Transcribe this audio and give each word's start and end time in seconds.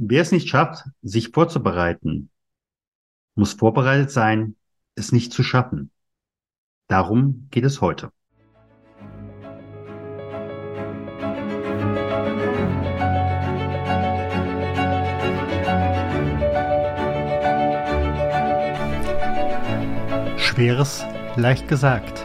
Wer 0.00 0.22
es 0.22 0.30
nicht 0.30 0.48
schafft, 0.48 0.84
sich 1.02 1.30
vorzubereiten, 1.30 2.30
muss 3.34 3.54
vorbereitet 3.54 4.12
sein, 4.12 4.54
es 4.94 5.10
nicht 5.10 5.32
zu 5.32 5.42
schaffen. 5.42 5.90
Darum 6.86 7.48
geht 7.50 7.64
es 7.64 7.80
heute. 7.80 8.12
Schweres 20.36 21.04
leicht 21.34 21.66
gesagt. 21.66 22.24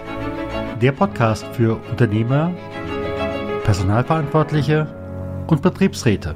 Der 0.80 0.92
Podcast 0.92 1.44
für 1.56 1.78
Unternehmer, 1.90 2.54
Personalverantwortliche 3.64 4.86
und 5.48 5.64
Betriebsräte 5.64 6.36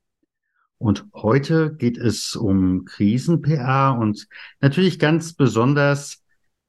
Und 0.79 1.07
heute 1.15 1.75
geht 1.75 1.97
es 1.97 2.37
um 2.37 2.85
Krisen-PA 2.85 3.93
und 3.93 4.29
natürlich 4.61 4.99
ganz 4.99 5.33
besonders, 5.33 6.23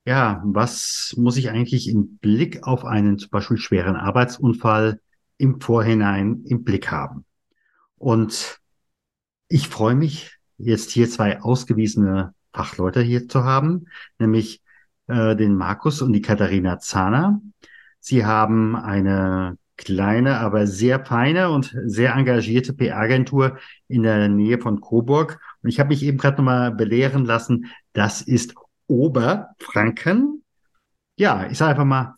ja, 0.05 0.41
was 0.45 1.13
muss 1.17 1.37
ich 1.37 1.49
eigentlich 1.49 1.89
im 1.89 2.17
Blick 2.19 2.63
auf 2.63 2.85
einen 2.85 3.17
zum 3.17 3.31
Beispiel 3.31 3.57
schweren 3.57 3.95
Arbeitsunfall 3.95 4.99
im 5.37 5.59
Vorhinein 5.59 6.43
im 6.45 6.63
Blick 6.63 6.91
haben. 6.91 7.25
Und 7.97 8.59
ich 9.47 9.69
freue 9.69 9.95
mich, 9.95 10.37
jetzt 10.57 10.91
hier 10.91 11.09
zwei 11.09 11.41
ausgewiesene 11.41 12.33
Fachleute 12.53 13.01
hier 13.01 13.27
zu 13.27 13.43
haben, 13.43 13.87
nämlich 14.19 14.61
äh, 15.07 15.35
den 15.35 15.55
Markus 15.55 16.01
und 16.01 16.13
die 16.13 16.21
Katharina 16.21 16.79
Zahner. 16.79 17.41
Sie 17.99 18.25
haben 18.25 18.75
eine 18.75 19.57
kleine, 19.77 20.39
aber 20.39 20.67
sehr 20.67 21.03
feine 21.03 21.49
und 21.49 21.75
sehr 21.85 22.13
engagierte 22.13 22.73
PR-Agentur 22.73 23.57
in 23.87 24.03
der 24.03 24.29
Nähe 24.29 24.59
von 24.59 24.81
Coburg. 24.81 25.39
Und 25.61 25.69
ich 25.69 25.79
habe 25.79 25.89
mich 25.89 26.03
eben 26.03 26.17
gerade 26.17 26.37
nochmal 26.37 26.71
belehren 26.71 27.25
lassen, 27.25 27.71
das 27.93 28.21
ist 28.21 28.55
Oberfranken. 28.87 30.43
Ja, 31.15 31.47
ich 31.49 31.57
sage 31.57 31.71
einfach 31.71 31.85
mal, 31.85 32.15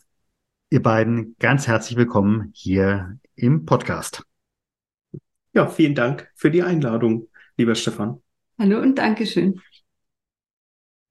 ihr 0.70 0.82
beiden 0.82 1.36
ganz 1.38 1.68
herzlich 1.68 1.96
willkommen 1.96 2.50
hier 2.52 3.18
im 3.36 3.64
Podcast. 3.64 4.24
Ja, 5.52 5.68
vielen 5.68 5.94
Dank 5.94 6.30
für 6.34 6.50
die 6.50 6.62
Einladung, 6.62 7.28
lieber 7.56 7.74
Stefan. 7.74 8.20
Hallo 8.58 8.80
und 8.80 8.96
Dankeschön. 8.96 9.60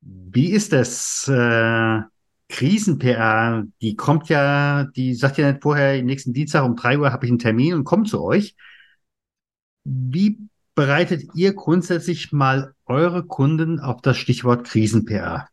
Wie 0.02 0.52
ist 0.52 0.74
das? 0.74 1.28
Äh, 1.28 2.02
Krisen-PR, 2.50 3.66
die 3.82 3.96
kommt 3.96 4.30
ja, 4.30 4.84
die 4.96 5.16
sagt 5.16 5.38
ja 5.38 5.52
nicht 5.52 5.64
vorher, 5.64 6.02
nächsten 6.04 6.34
Dienstag 6.34 6.64
um 6.64 6.76
drei 6.76 7.00
Uhr 7.00 7.12
habe 7.12 7.26
ich 7.26 7.32
einen 7.32 7.40
Termin 7.40 7.74
und 7.74 7.86
kommt 7.86 8.08
zu 8.08 8.22
euch. 8.22 8.56
Wie 9.84 10.40
bereitet 10.76 11.24
ihr 11.34 11.54
grundsätzlich 11.54 12.32
mal 12.32 12.76
eure 12.86 13.26
Kunden 13.26 13.80
auf 13.80 14.02
das 14.02 14.18
Stichwort 14.18 14.68
Krisen-PR 14.68 15.48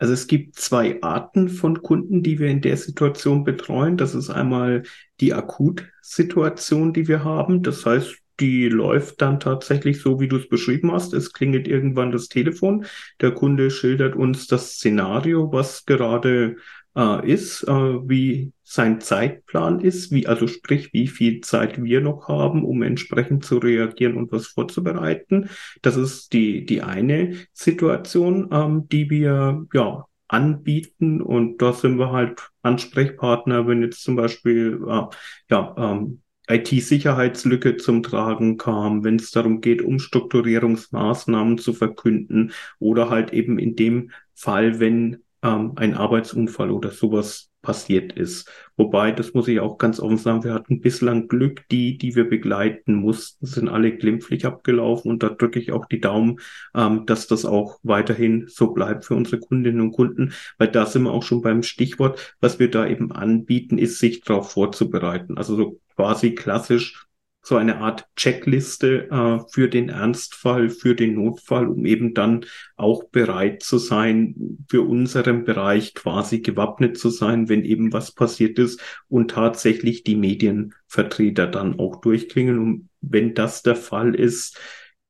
also 0.00 0.14
es 0.14 0.26
gibt 0.26 0.56
zwei 0.56 1.00
Arten 1.02 1.50
von 1.50 1.82
Kunden, 1.82 2.22
die 2.22 2.38
wir 2.38 2.48
in 2.48 2.62
der 2.62 2.78
Situation 2.78 3.44
betreuen. 3.44 3.98
Das 3.98 4.14
ist 4.14 4.30
einmal 4.30 4.84
die 5.20 5.34
Akutsituation, 5.34 6.94
die 6.94 7.06
wir 7.06 7.22
haben. 7.22 7.62
Das 7.62 7.84
heißt, 7.84 8.16
die 8.40 8.68
läuft 8.70 9.20
dann 9.20 9.40
tatsächlich 9.40 10.00
so, 10.00 10.18
wie 10.18 10.28
du 10.28 10.36
es 10.36 10.48
beschrieben 10.48 10.90
hast. 10.90 11.12
Es 11.12 11.34
klingelt 11.34 11.68
irgendwann 11.68 12.12
das 12.12 12.28
Telefon. 12.28 12.86
Der 13.20 13.32
Kunde 13.32 13.70
schildert 13.70 14.16
uns 14.16 14.46
das 14.46 14.72
Szenario, 14.72 15.52
was 15.52 15.84
gerade 15.84 16.56
äh, 16.96 17.30
ist, 17.30 17.62
äh, 17.64 17.72
wie 17.72 18.52
sein 18.62 19.00
Zeitplan 19.00 19.80
ist, 19.80 20.12
wie, 20.12 20.26
also 20.26 20.46
sprich, 20.46 20.92
wie 20.92 21.08
viel 21.08 21.40
Zeit 21.40 21.82
wir 21.82 22.00
noch 22.00 22.28
haben, 22.28 22.64
um 22.64 22.82
entsprechend 22.82 23.44
zu 23.44 23.58
reagieren 23.58 24.16
und 24.16 24.32
was 24.32 24.48
vorzubereiten. 24.48 25.50
Das 25.82 25.96
ist 25.96 26.32
die, 26.32 26.64
die 26.64 26.82
eine 26.82 27.34
Situation, 27.52 28.48
ähm, 28.52 28.88
die 28.88 29.10
wir, 29.10 29.66
ja, 29.72 30.06
anbieten 30.28 31.20
und 31.20 31.60
da 31.60 31.72
sind 31.72 31.98
wir 31.98 32.12
halt 32.12 32.50
Ansprechpartner, 32.62 33.66
wenn 33.66 33.82
jetzt 33.82 34.04
zum 34.04 34.14
Beispiel 34.14 34.80
äh, 34.86 35.02
ja, 35.50 35.74
ähm, 35.76 36.22
IT-Sicherheitslücke 36.48 37.76
zum 37.76 38.02
Tragen 38.02 38.56
kam, 38.56 39.04
wenn 39.04 39.16
es 39.16 39.30
darum 39.30 39.60
geht, 39.60 39.82
Umstrukturierungsmaßnahmen 39.82 41.58
zu 41.58 41.72
verkünden 41.72 42.52
oder 42.78 43.10
halt 43.10 43.32
eben 43.32 43.58
in 43.58 43.76
dem 43.76 44.10
Fall, 44.34 44.80
wenn 44.80 45.22
ähm, 45.42 45.72
ein 45.76 45.94
Arbeitsunfall 45.94 46.70
oder 46.70 46.90
sowas 46.90 47.50
passiert 47.62 48.12
ist. 48.12 48.50
Wobei, 48.76 49.12
das 49.12 49.34
muss 49.34 49.48
ich 49.48 49.60
auch 49.60 49.76
ganz 49.76 50.00
offen 50.00 50.16
sagen, 50.16 50.44
wir 50.44 50.54
hatten 50.54 50.80
bislang 50.80 51.28
Glück, 51.28 51.68
die, 51.70 51.98
die 51.98 52.16
wir 52.16 52.28
begleiten 52.28 52.94
mussten, 52.94 53.44
sind 53.44 53.68
alle 53.68 53.96
glimpflich 53.96 54.46
abgelaufen 54.46 55.10
und 55.10 55.22
da 55.22 55.28
drücke 55.28 55.58
ich 55.58 55.72
auch 55.72 55.84
die 55.86 56.00
Daumen, 56.00 56.40
ähm, 56.74 57.04
dass 57.06 57.26
das 57.26 57.44
auch 57.44 57.78
weiterhin 57.82 58.46
so 58.48 58.72
bleibt 58.72 59.04
für 59.04 59.14
unsere 59.14 59.40
Kundinnen 59.40 59.80
und 59.82 59.92
Kunden, 59.92 60.32
weil 60.58 60.68
da 60.68 60.86
sind 60.86 61.02
wir 61.02 61.12
auch 61.12 61.22
schon 61.22 61.42
beim 61.42 61.62
Stichwort, 61.62 62.34
was 62.40 62.58
wir 62.58 62.70
da 62.70 62.86
eben 62.86 63.12
anbieten, 63.12 63.78
ist 63.78 63.98
sich 63.98 64.22
darauf 64.22 64.52
vorzubereiten. 64.52 65.36
Also 65.36 65.56
so 65.56 65.80
quasi 65.96 66.34
klassisch 66.34 67.09
so 67.42 67.56
eine 67.56 67.78
Art 67.78 68.06
Checkliste 68.16 69.08
äh, 69.10 69.38
für 69.50 69.68
den 69.68 69.88
Ernstfall, 69.88 70.68
für 70.68 70.94
den 70.94 71.14
Notfall, 71.14 71.68
um 71.68 71.86
eben 71.86 72.14
dann 72.14 72.44
auch 72.76 73.04
bereit 73.04 73.62
zu 73.62 73.78
sein, 73.78 74.58
für 74.68 74.82
unseren 74.82 75.44
Bereich 75.44 75.94
quasi 75.94 76.40
gewappnet 76.40 76.98
zu 76.98 77.08
sein, 77.08 77.48
wenn 77.48 77.64
eben 77.64 77.92
was 77.92 78.12
passiert 78.12 78.58
ist 78.58 78.80
und 79.08 79.30
tatsächlich 79.30 80.04
die 80.04 80.16
Medienvertreter 80.16 81.46
dann 81.46 81.78
auch 81.78 82.00
durchklingen. 82.00 82.58
Und 82.58 82.88
wenn 83.00 83.34
das 83.34 83.62
der 83.62 83.76
Fall 83.76 84.14
ist, 84.14 84.58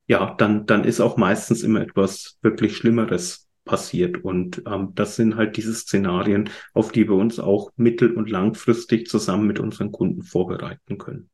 ja, 0.06 0.34
dann, 0.38 0.66
dann 0.66 0.84
ist 0.84 1.00
auch 1.00 1.16
meistens 1.16 1.62
immer 1.62 1.80
etwas 1.80 2.38
wirklich 2.42 2.76
Schlimmeres 2.76 3.48
passiert. 3.64 4.24
Und 4.24 4.62
ähm, 4.66 4.92
das 4.94 5.16
sind 5.16 5.36
halt 5.36 5.56
diese 5.56 5.74
Szenarien, 5.74 6.50
auf 6.74 6.92
die 6.92 7.08
wir 7.08 7.14
uns 7.14 7.38
auch 7.38 7.70
mittel- 7.76 8.14
und 8.14 8.30
langfristig 8.30 9.08
zusammen 9.08 9.46
mit 9.46 9.60
unseren 9.60 9.92
Kunden 9.92 10.22
vorbereiten 10.22 10.98
können. 10.98 11.30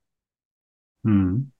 Hm. 1.06 1.52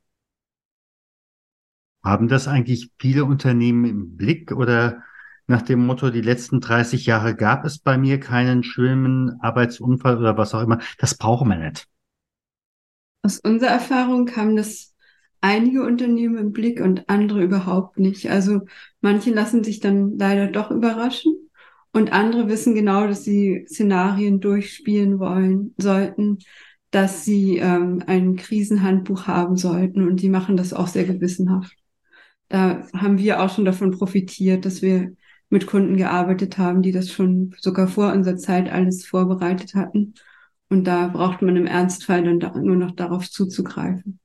Haben 2.03 2.27
das 2.29 2.49
eigentlich 2.49 2.91
viele 2.99 3.25
Unternehmen 3.25 3.85
im 3.85 4.17
Blick 4.17 4.51
oder 4.51 5.03
nach 5.47 5.63
dem 5.63 5.87
Motto, 5.87 6.11
die 6.11 6.21
letzten 6.21 6.61
30 6.61 7.07
Jahre 7.07 7.37
gab 7.37 7.65
es 7.65 7.79
bei 7.79 7.97
mir 7.97 8.19
keinen 8.19 8.65
schlimmen 8.65 9.41
Arbeitsunfall 9.41 10.19
oder 10.19 10.37
was 10.37 10.53
auch 10.55 10.63
immer. 10.63 10.81
Das 10.99 11.17
brauchen 11.17 11.49
wir 11.49 11.57
nicht. 11.57 11.87
Aus 13.23 13.39
unserer 13.39 13.71
Erfahrung 13.71 14.35
haben 14.35 14.57
das 14.57 14.95
einige 15.41 15.85
Unternehmen 15.85 16.39
im 16.39 16.53
Blick 16.53 16.81
und 16.81 17.09
andere 17.09 17.45
überhaupt 17.45 17.99
nicht. 17.99 18.29
Also 18.29 18.63
manche 19.01 19.31
lassen 19.31 19.63
sich 19.63 19.79
dann 19.79 20.19
leider 20.19 20.49
doch 20.49 20.73
überraschen 20.73 21.51
und 21.93 22.13
andere 22.13 22.49
wissen 22.49 22.75
genau, 22.75 23.07
dass 23.07 23.23
sie 23.23 23.65
Szenarien 23.69 24.41
durchspielen 24.41 25.21
wollen 25.21 25.75
sollten, 25.79 26.39
dass 26.91 27.25
sie 27.25 27.59
ähm, 27.59 28.03
ein 28.07 28.37
Krisenhandbuch 28.37 29.27
haben 29.27 29.57
sollten 29.57 30.07
und 30.07 30.23
die 30.23 30.29
machen 30.29 30.57
das 30.57 30.73
auch 30.73 30.87
sehr 30.87 31.05
gewissenhaft. 31.05 31.77
Da 32.49 32.87
haben 32.93 33.19
wir 33.19 33.43
auch 33.43 33.53
schon 33.53 33.65
davon 33.65 33.91
profitiert, 33.91 34.65
dass 34.65 34.83
wir 34.83 35.13
mit 35.49 35.67
Kunden 35.67 35.97
gearbeitet 35.97 36.59
haben, 36.59 36.83
die 36.83 36.93
das 36.93 37.11
schon 37.11 37.55
sogar 37.61 37.89
vor 37.89 38.13
unserer 38.13 38.37
Zeit 38.37 38.71
alles 38.71 39.07
vorbereitet 39.07 39.75
hatten. 39.75 40.15
Und 40.69 40.85
da 40.85 41.09
braucht 41.09 41.43
man 41.43 41.57
im 41.57 41.67
Ernstfall 41.67 42.25
dann 42.25 42.41
da, 42.41 42.57
nur 42.57 42.77
noch 42.77 42.93
darauf 42.93 43.31
zuzugreifen. 43.31 44.19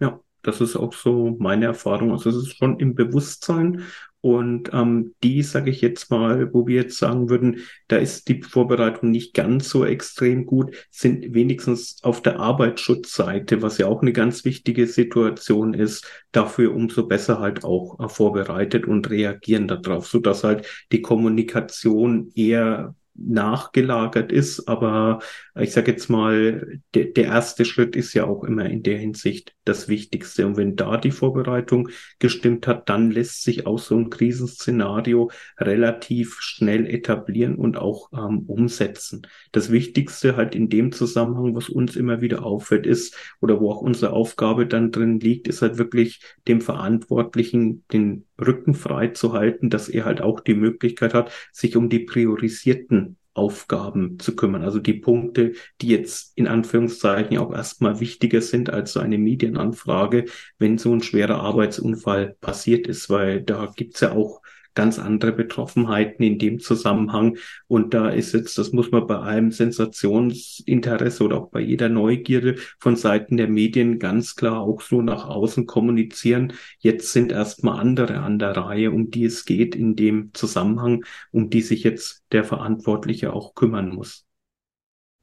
Ja, 0.00 0.20
das 0.42 0.60
ist 0.60 0.76
auch 0.76 0.94
so 0.94 1.36
meine 1.38 1.66
Erfahrung. 1.66 2.12
Also 2.12 2.30
es 2.30 2.36
ist 2.36 2.56
schon 2.56 2.78
im 2.78 2.94
Bewusstsein 2.94 3.82
Und 4.20 4.70
ähm, 4.72 5.14
die, 5.22 5.42
sage 5.42 5.70
ich 5.70 5.80
jetzt 5.80 6.10
mal, 6.10 6.52
wo 6.52 6.66
wir 6.66 6.82
jetzt 6.82 6.98
sagen 6.98 7.30
würden, 7.30 7.60
da 7.86 7.96
ist 7.96 8.28
die 8.28 8.42
Vorbereitung 8.42 9.10
nicht 9.10 9.32
ganz 9.32 9.68
so 9.68 9.84
extrem 9.84 10.44
gut, 10.44 10.74
sind 10.90 11.34
wenigstens 11.34 12.02
auf 12.02 12.20
der 12.20 12.40
Arbeitsschutzseite, 12.40 13.62
was 13.62 13.78
ja 13.78 13.86
auch 13.86 14.02
eine 14.02 14.12
ganz 14.12 14.44
wichtige 14.44 14.88
Situation 14.88 15.72
ist, 15.72 16.04
dafür 16.32 16.74
umso 16.74 17.06
besser 17.06 17.38
halt 17.38 17.62
auch 17.62 18.00
äh, 18.00 18.08
vorbereitet 18.08 18.86
und 18.86 19.08
reagieren 19.08 19.68
darauf, 19.68 20.08
so 20.08 20.18
dass 20.18 20.42
halt 20.42 20.66
die 20.90 21.02
Kommunikation 21.02 22.32
eher 22.34 22.94
nachgelagert 23.18 24.32
ist. 24.32 24.68
Aber 24.68 25.20
ich 25.58 25.72
sage 25.72 25.92
jetzt 25.92 26.08
mal, 26.08 26.80
der, 26.94 27.06
der 27.06 27.24
erste 27.24 27.64
Schritt 27.64 27.96
ist 27.96 28.14
ja 28.14 28.24
auch 28.24 28.44
immer 28.44 28.66
in 28.66 28.82
der 28.82 28.98
Hinsicht 28.98 29.54
das 29.64 29.88
Wichtigste. 29.88 30.46
Und 30.46 30.56
wenn 30.56 30.76
da 30.76 30.96
die 30.96 31.10
Vorbereitung 31.10 31.88
gestimmt 32.18 32.66
hat, 32.66 32.88
dann 32.88 33.10
lässt 33.10 33.42
sich 33.42 33.66
auch 33.66 33.78
so 33.78 33.96
ein 33.96 34.10
Krisenszenario 34.10 35.30
relativ 35.58 36.38
schnell 36.40 36.86
etablieren 36.86 37.56
und 37.56 37.76
auch 37.76 38.10
ähm, 38.12 38.44
umsetzen. 38.46 39.22
Das 39.52 39.70
Wichtigste 39.70 40.36
halt 40.36 40.54
in 40.54 40.68
dem 40.68 40.92
Zusammenhang, 40.92 41.54
was 41.54 41.68
uns 41.68 41.96
immer 41.96 42.20
wieder 42.20 42.44
auffällt, 42.44 42.86
ist, 42.86 43.16
oder 43.40 43.60
wo 43.60 43.70
auch 43.70 43.82
unsere 43.82 44.12
Aufgabe 44.12 44.66
dann 44.66 44.92
drin 44.92 45.20
liegt, 45.20 45.48
ist 45.48 45.62
halt 45.62 45.78
wirklich 45.78 46.20
dem 46.46 46.60
Verantwortlichen 46.60 47.84
den 47.92 48.27
Rücken 48.40 48.74
frei 48.74 49.08
zu 49.08 49.32
halten, 49.32 49.70
dass 49.70 49.88
er 49.88 50.04
halt 50.04 50.20
auch 50.20 50.40
die 50.40 50.54
Möglichkeit 50.54 51.14
hat, 51.14 51.32
sich 51.52 51.76
um 51.76 51.88
die 51.88 52.00
priorisierten 52.00 53.16
Aufgaben 53.34 54.18
zu 54.18 54.34
kümmern. 54.34 54.62
Also 54.62 54.80
die 54.80 54.94
Punkte, 54.94 55.52
die 55.80 55.88
jetzt 55.88 56.36
in 56.36 56.48
Anführungszeichen 56.48 57.38
auch 57.38 57.52
erstmal 57.52 58.00
wichtiger 58.00 58.40
sind 58.40 58.70
als 58.70 58.92
so 58.92 59.00
eine 59.00 59.16
Medienanfrage, 59.16 60.24
wenn 60.58 60.76
so 60.76 60.92
ein 60.92 61.02
schwerer 61.02 61.40
Arbeitsunfall 61.40 62.36
passiert 62.40 62.88
ist, 62.88 63.08
weil 63.08 63.42
da 63.42 63.72
gibt's 63.74 64.00
ja 64.00 64.12
auch 64.12 64.42
ganz 64.78 65.00
andere 65.00 65.32
Betroffenheiten 65.32 66.24
in 66.24 66.38
dem 66.38 66.60
Zusammenhang. 66.60 67.36
Und 67.66 67.94
da 67.94 68.10
ist 68.10 68.32
jetzt, 68.32 68.56
das 68.58 68.70
muss 68.70 68.92
man 68.92 69.08
bei 69.08 69.16
allem 69.16 69.50
Sensationsinteresse 69.50 71.24
oder 71.24 71.38
auch 71.38 71.50
bei 71.50 71.58
jeder 71.58 71.88
Neugierde 71.88 72.54
von 72.78 72.94
Seiten 72.94 73.36
der 73.36 73.48
Medien 73.48 73.98
ganz 73.98 74.36
klar 74.36 74.60
auch 74.60 74.80
so 74.80 75.02
nach 75.02 75.26
außen 75.26 75.66
kommunizieren. 75.66 76.52
Jetzt 76.78 77.12
sind 77.12 77.32
erstmal 77.32 77.80
andere 77.80 78.18
an 78.20 78.38
der 78.38 78.56
Reihe, 78.56 78.92
um 78.92 79.10
die 79.10 79.24
es 79.24 79.44
geht 79.44 79.74
in 79.74 79.96
dem 79.96 80.30
Zusammenhang, 80.32 81.04
um 81.32 81.50
die 81.50 81.62
sich 81.62 81.82
jetzt 81.82 82.22
der 82.30 82.44
Verantwortliche 82.44 83.32
auch 83.32 83.56
kümmern 83.56 83.88
muss. 83.88 84.26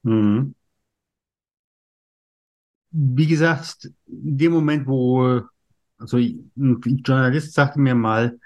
Mhm. 0.03 0.53
Wie 2.91 3.27
gesagt, 3.27 3.85
in 4.05 4.37
dem 4.37 4.51
Moment, 4.51 4.85
wo, 4.85 5.43
also 5.97 6.17
ein 6.17 6.51
Journalist 7.05 7.53
sagte 7.53 7.79
mir 7.79 7.95
mal, 7.95 8.37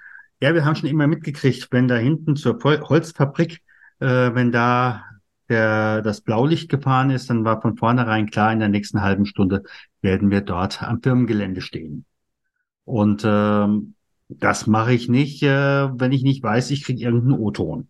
ja, 0.41 0.53
wir 0.53 0.65
haben 0.65 0.75
schon 0.75 0.89
immer 0.89 1.07
mitgekriegt, 1.07 1.68
wenn 1.71 1.88
da 1.88 1.95
hinten 1.97 2.36
zur 2.36 2.59
Holzfabrik, 2.63 3.62
äh, 4.00 4.33
wenn 4.33 4.51
da 4.51 5.03
der, 5.50 6.01
das 6.01 6.21
Blaulicht 6.21 6.69
gefahren 6.69 7.09
ist, 7.09 7.30
dann 7.30 7.44
war 7.44 7.62
von 7.62 7.75
vornherein 7.75 8.30
klar, 8.30 8.53
in 8.53 8.59
der 8.59 8.69
nächsten 8.69 9.01
halben 9.01 9.25
Stunde 9.25 9.63
werden 10.01 10.30
wir 10.30 10.41
dort 10.41 10.83
am 10.83 11.01
Firmengelände 11.01 11.62
stehen. 11.62 12.06
Und 12.86 13.24
ähm, 13.25 13.95
das 14.30 14.68
mache 14.68 14.94
ich 14.94 15.09
nicht, 15.09 15.44
äh, 15.44 15.89
wenn 16.00 16.12
ich 16.12 16.24
nicht 16.24 16.44
weiß, 16.44 16.71
ich 16.71 16.83
kriege 16.83 17.01
irgendeinen 17.01 17.39
O-Ton. 17.39 17.89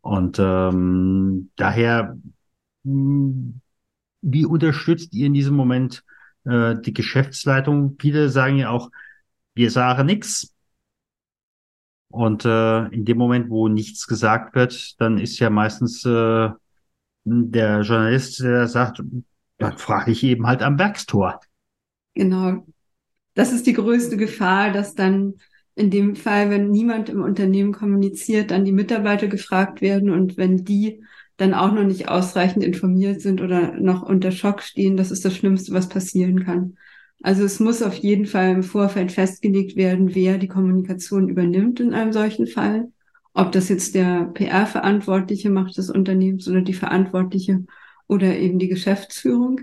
Und 0.00 0.38
ähm, 0.38 1.50
daher, 1.56 2.16
hm, 2.84 3.60
wie 4.22 4.46
unterstützt 4.46 5.12
ihr 5.12 5.26
in 5.26 5.34
diesem 5.34 5.54
Moment 5.54 6.04
äh, 6.44 6.76
die 6.80 6.94
Geschäftsleitung? 6.94 7.96
Viele 8.00 8.30
sagen 8.30 8.56
ja 8.56 8.70
auch, 8.70 8.90
wir 9.58 9.70
sagen 9.70 10.06
nichts. 10.06 10.54
Und 12.10 12.44
äh, 12.46 12.86
in 12.86 13.04
dem 13.04 13.18
Moment, 13.18 13.50
wo 13.50 13.68
nichts 13.68 14.06
gesagt 14.06 14.54
wird, 14.54 14.98
dann 15.00 15.18
ist 15.18 15.38
ja 15.40 15.50
meistens 15.50 16.04
äh, 16.06 16.48
der 17.24 17.80
Journalist, 17.82 18.40
der 18.40 18.66
sagt, 18.66 19.02
dann 19.58 19.76
frage 19.76 20.12
ich 20.12 20.22
eben 20.22 20.46
halt 20.46 20.62
am 20.62 20.78
Werkstor. 20.78 21.40
Genau. 22.14 22.64
Das 23.34 23.52
ist 23.52 23.66
die 23.66 23.74
größte 23.74 24.16
Gefahr, 24.16 24.72
dass 24.72 24.94
dann 24.94 25.34
in 25.74 25.90
dem 25.90 26.16
Fall, 26.16 26.50
wenn 26.50 26.70
niemand 26.70 27.08
im 27.08 27.22
Unternehmen 27.22 27.72
kommuniziert, 27.72 28.50
dann 28.50 28.64
die 28.64 28.72
Mitarbeiter 28.72 29.28
gefragt 29.28 29.80
werden 29.80 30.10
und 30.10 30.36
wenn 30.36 30.64
die 30.64 31.02
dann 31.36 31.54
auch 31.54 31.72
noch 31.72 31.84
nicht 31.84 32.08
ausreichend 32.08 32.64
informiert 32.64 33.20
sind 33.20 33.40
oder 33.40 33.74
noch 33.74 34.02
unter 34.02 34.32
Schock 34.32 34.62
stehen, 34.62 34.96
das 34.96 35.12
ist 35.12 35.24
das 35.24 35.36
Schlimmste, 35.36 35.72
was 35.72 35.88
passieren 35.88 36.44
kann. 36.44 36.76
Also 37.22 37.44
es 37.44 37.58
muss 37.58 37.82
auf 37.82 37.94
jeden 37.94 38.26
Fall 38.26 38.50
im 38.50 38.62
Vorfeld 38.62 39.10
festgelegt 39.10 39.76
werden, 39.76 40.14
wer 40.14 40.38
die 40.38 40.48
Kommunikation 40.48 41.28
übernimmt 41.28 41.80
in 41.80 41.92
einem 41.92 42.12
solchen 42.12 42.46
Fall. 42.46 42.92
Ob 43.34 43.52
das 43.52 43.68
jetzt 43.68 43.94
der 43.94 44.24
PR-Verantwortliche 44.34 45.50
macht 45.50 45.76
des 45.78 45.90
Unternehmens 45.90 46.48
oder 46.48 46.60
die 46.60 46.74
Verantwortliche 46.74 47.64
oder 48.06 48.36
eben 48.36 48.58
die 48.58 48.68
Geschäftsführung. 48.68 49.60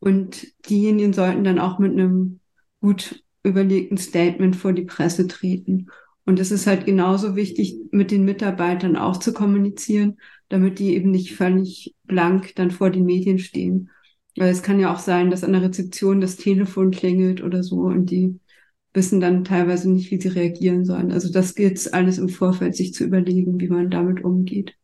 Und 0.00 0.46
diejenigen 0.68 1.12
sollten 1.12 1.44
dann 1.44 1.58
auch 1.58 1.78
mit 1.78 1.92
einem 1.92 2.40
gut 2.80 3.22
überlegten 3.42 3.98
Statement 3.98 4.56
vor 4.56 4.72
die 4.72 4.84
Presse 4.84 5.26
treten. 5.26 5.88
Und 6.24 6.40
es 6.40 6.50
ist 6.50 6.66
halt 6.66 6.86
genauso 6.86 7.36
wichtig, 7.36 7.76
mit 7.92 8.10
den 8.10 8.24
Mitarbeitern 8.24 8.96
auch 8.96 9.18
zu 9.18 9.32
kommunizieren, 9.32 10.18
damit 10.48 10.78
die 10.78 10.94
eben 10.94 11.10
nicht 11.10 11.34
völlig 11.34 11.94
blank 12.04 12.54
dann 12.56 12.70
vor 12.70 12.90
den 12.90 13.04
Medien 13.04 13.38
stehen 13.38 13.90
weil 14.36 14.50
es 14.50 14.62
kann 14.62 14.80
ja 14.80 14.92
auch 14.92 14.98
sein, 14.98 15.30
dass 15.30 15.44
an 15.44 15.52
der 15.52 15.62
Rezeption 15.62 16.20
das 16.20 16.36
Telefon 16.36 16.90
klingelt 16.90 17.42
oder 17.42 17.62
so 17.62 17.80
und 17.80 18.10
die 18.10 18.38
wissen 18.92 19.20
dann 19.20 19.44
teilweise 19.44 19.90
nicht, 19.90 20.10
wie 20.10 20.20
sie 20.20 20.28
reagieren 20.28 20.84
sollen. 20.84 21.12
Also 21.12 21.30
das 21.30 21.54
gilt 21.54 21.92
alles 21.92 22.18
im 22.18 22.28
Vorfeld, 22.28 22.74
sich 22.76 22.94
zu 22.94 23.04
überlegen, 23.04 23.60
wie 23.60 23.68
man 23.68 23.90
damit 23.90 24.24
umgeht. 24.24 24.74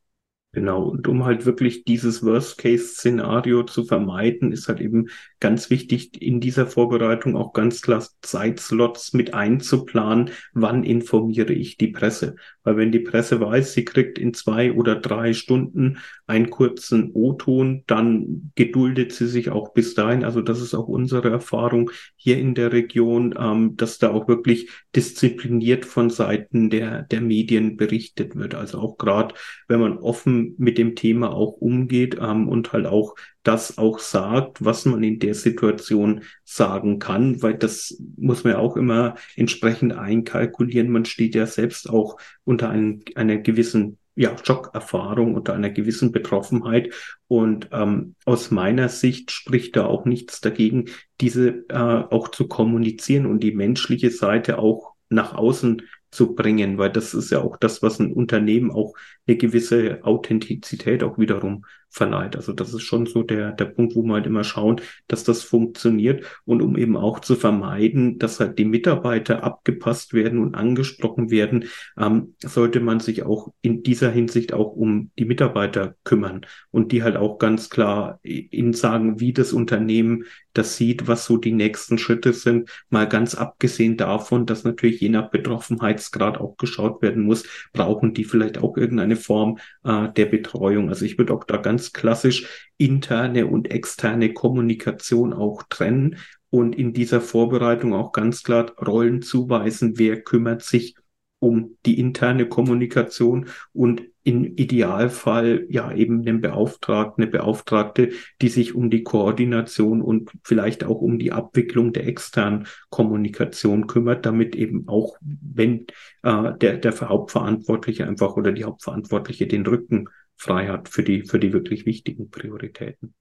Genau, 0.54 0.82
und 0.82 1.08
um 1.08 1.24
halt 1.24 1.46
wirklich 1.46 1.84
dieses 1.84 2.22
Worst-Case-Szenario 2.22 3.62
zu 3.62 3.84
vermeiden, 3.84 4.52
ist 4.52 4.68
halt 4.68 4.82
eben 4.82 5.08
ganz 5.40 5.70
wichtig, 5.70 6.20
in 6.20 6.40
dieser 6.40 6.66
Vorbereitung 6.66 7.36
auch 7.36 7.54
ganz 7.54 7.80
klar 7.80 8.06
Zeitslots 8.20 9.14
mit 9.14 9.32
einzuplanen, 9.32 10.28
wann 10.52 10.84
informiere 10.84 11.54
ich 11.54 11.78
die 11.78 11.88
Presse. 11.88 12.36
Weil 12.64 12.76
wenn 12.76 12.92
die 12.92 12.98
Presse 13.00 13.40
weiß, 13.40 13.72
sie 13.72 13.86
kriegt 13.86 14.18
in 14.18 14.34
zwei 14.34 14.74
oder 14.74 14.96
drei 14.96 15.32
Stunden 15.32 15.96
einen 16.32 16.48
kurzen 16.48 17.10
O-Ton, 17.12 17.84
dann 17.86 18.52
geduldet 18.54 19.12
sie 19.12 19.26
sich 19.26 19.50
auch 19.50 19.74
bis 19.74 19.94
dahin. 19.94 20.24
Also 20.24 20.40
das 20.40 20.62
ist 20.62 20.74
auch 20.74 20.88
unsere 20.88 21.28
Erfahrung 21.28 21.90
hier 22.16 22.38
in 22.38 22.54
der 22.54 22.72
Region, 22.72 23.34
ähm, 23.38 23.76
dass 23.76 23.98
da 23.98 24.10
auch 24.10 24.28
wirklich 24.28 24.70
diszipliniert 24.96 25.84
von 25.84 26.08
Seiten 26.08 26.70
der, 26.70 27.02
der 27.02 27.20
Medien 27.20 27.76
berichtet 27.76 28.34
wird. 28.34 28.54
Also 28.54 28.78
auch 28.78 28.96
gerade, 28.96 29.34
wenn 29.68 29.80
man 29.80 29.98
offen 29.98 30.54
mit 30.56 30.78
dem 30.78 30.96
Thema 30.96 31.34
auch 31.34 31.52
umgeht 31.52 32.16
ähm, 32.18 32.48
und 32.48 32.72
halt 32.72 32.86
auch 32.86 33.14
das 33.42 33.76
auch 33.76 33.98
sagt, 33.98 34.64
was 34.64 34.86
man 34.86 35.02
in 35.02 35.18
der 35.18 35.34
Situation 35.34 36.22
sagen 36.44 36.98
kann, 36.98 37.42
weil 37.42 37.54
das 37.54 38.00
muss 38.16 38.44
man 38.44 38.54
ja 38.54 38.58
auch 38.58 38.76
immer 38.76 39.16
entsprechend 39.36 39.92
einkalkulieren. 39.92 40.88
Man 40.88 41.04
steht 41.04 41.34
ja 41.34 41.46
selbst 41.46 41.90
auch 41.90 42.16
unter 42.44 42.70
einem, 42.70 43.02
einer 43.16 43.36
gewissen 43.36 43.98
ja, 44.14 44.36
Schockerfahrung, 44.42 45.34
unter 45.34 45.54
einer 45.54 45.70
gewissen 45.70 46.12
Betroffenheit. 46.12 46.92
Und 47.28 47.68
ähm, 47.72 48.14
aus 48.24 48.50
meiner 48.50 48.88
Sicht 48.88 49.30
spricht 49.30 49.76
da 49.76 49.86
auch 49.86 50.04
nichts 50.04 50.40
dagegen, 50.40 50.86
diese 51.20 51.64
äh, 51.68 51.74
auch 51.74 52.28
zu 52.28 52.48
kommunizieren 52.48 53.26
und 53.26 53.40
die 53.40 53.52
menschliche 53.52 54.10
Seite 54.10 54.58
auch 54.58 54.94
nach 55.08 55.34
außen 55.34 55.82
zu 56.10 56.34
bringen, 56.34 56.78
weil 56.78 56.90
das 56.90 57.14
ist 57.14 57.30
ja 57.30 57.40
auch 57.40 57.56
das, 57.56 57.82
was 57.82 57.98
ein 57.98 58.12
Unternehmen 58.12 58.70
auch 58.70 58.94
eine 59.26 59.36
gewisse 59.36 60.00
Authentizität 60.02 61.02
auch 61.02 61.18
wiederum 61.18 61.64
verleiht. 61.92 62.36
Also 62.36 62.52
das 62.52 62.72
ist 62.72 62.82
schon 62.82 63.06
so 63.06 63.22
der, 63.22 63.52
der 63.52 63.66
Punkt, 63.66 63.94
wo 63.94 64.02
man 64.02 64.16
halt 64.16 64.26
immer 64.26 64.44
schauen, 64.44 64.80
dass 65.08 65.24
das 65.24 65.42
funktioniert 65.42 66.24
und 66.46 66.62
um 66.62 66.76
eben 66.76 66.96
auch 66.96 67.20
zu 67.20 67.36
vermeiden, 67.36 68.18
dass 68.18 68.40
halt 68.40 68.58
die 68.58 68.64
Mitarbeiter 68.64 69.44
abgepasst 69.44 70.14
werden 70.14 70.38
und 70.38 70.54
angesprochen 70.54 71.30
werden, 71.30 71.66
ähm, 71.98 72.34
sollte 72.38 72.80
man 72.80 73.00
sich 73.00 73.24
auch 73.24 73.52
in 73.60 73.82
dieser 73.82 74.10
Hinsicht 74.10 74.54
auch 74.54 74.72
um 74.72 75.10
die 75.18 75.26
Mitarbeiter 75.26 75.94
kümmern 76.04 76.46
und 76.70 76.92
die 76.92 77.02
halt 77.02 77.16
auch 77.16 77.38
ganz 77.38 77.68
klar 77.68 78.18
ihnen 78.22 78.72
sagen, 78.72 79.20
wie 79.20 79.34
das 79.34 79.52
Unternehmen 79.52 80.24
das 80.54 80.76
sieht, 80.76 81.08
was 81.08 81.24
so 81.24 81.36
die 81.36 81.52
nächsten 81.52 81.98
Schritte 81.98 82.32
sind, 82.32 82.70
mal 82.90 83.08
ganz 83.08 83.34
abgesehen 83.34 83.96
davon, 83.96 84.46
dass 84.46 84.64
natürlich 84.64 85.00
je 85.00 85.08
nach 85.08 85.30
Betroffenheitsgrad 85.30 86.38
auch 86.38 86.56
geschaut 86.56 87.02
werden 87.02 87.22
muss, 87.22 87.44
brauchen 87.72 88.14
die 88.14 88.24
vielleicht 88.24 88.58
auch 88.58 88.76
irgendeine 88.76 89.16
Form 89.16 89.58
äh, 89.84 90.08
der 90.12 90.26
Betreuung. 90.26 90.88
Also 90.88 91.04
ich 91.04 91.18
würde 91.18 91.32
auch 91.32 91.44
da 91.44 91.56
ganz 91.56 91.81
ganz 91.82 91.92
klassisch 91.92 92.68
interne 92.76 93.46
und 93.46 93.70
externe 93.70 94.32
Kommunikation 94.32 95.32
auch 95.32 95.64
trennen 95.68 96.16
und 96.50 96.76
in 96.76 96.92
dieser 96.92 97.20
Vorbereitung 97.20 97.92
auch 97.92 98.12
ganz 98.12 98.42
klar 98.44 98.72
Rollen 98.78 99.22
zuweisen, 99.22 99.98
wer 99.98 100.22
kümmert 100.22 100.62
sich 100.62 100.94
um 101.40 101.76
die 101.86 101.98
interne 101.98 102.46
Kommunikation 102.46 103.48
und 103.72 104.02
im 104.22 104.44
Idealfall 104.44 105.66
ja 105.68 105.92
eben 105.92 106.20
einen 106.20 106.40
Beauftragten, 106.40 107.24
eine 107.24 107.32
Beauftragte, 107.32 108.10
die 108.40 108.48
sich 108.48 108.76
um 108.76 108.90
die 108.90 109.02
Koordination 109.02 110.00
und 110.00 110.30
vielleicht 110.44 110.84
auch 110.84 111.00
um 111.00 111.18
die 111.18 111.32
Abwicklung 111.32 111.92
der 111.92 112.06
externen 112.06 112.68
Kommunikation 112.90 113.88
kümmert, 113.88 114.24
damit 114.24 114.54
eben 114.54 114.86
auch, 114.86 115.16
wenn 115.20 115.86
äh, 116.22 116.52
der, 116.60 116.76
der 116.76 117.00
Hauptverantwortliche 117.00 118.06
einfach 118.06 118.36
oder 118.36 118.52
die 118.52 118.62
Hauptverantwortliche 118.62 119.48
den 119.48 119.66
Rücken 119.66 120.08
frei 120.36 120.68
hat 120.68 120.88
für 120.88 121.02
die, 121.02 121.22
für 121.22 121.38
die 121.38 121.52
wirklich 121.52 121.86
wichtigen 121.86 122.30
Prioritäten. 122.30 123.14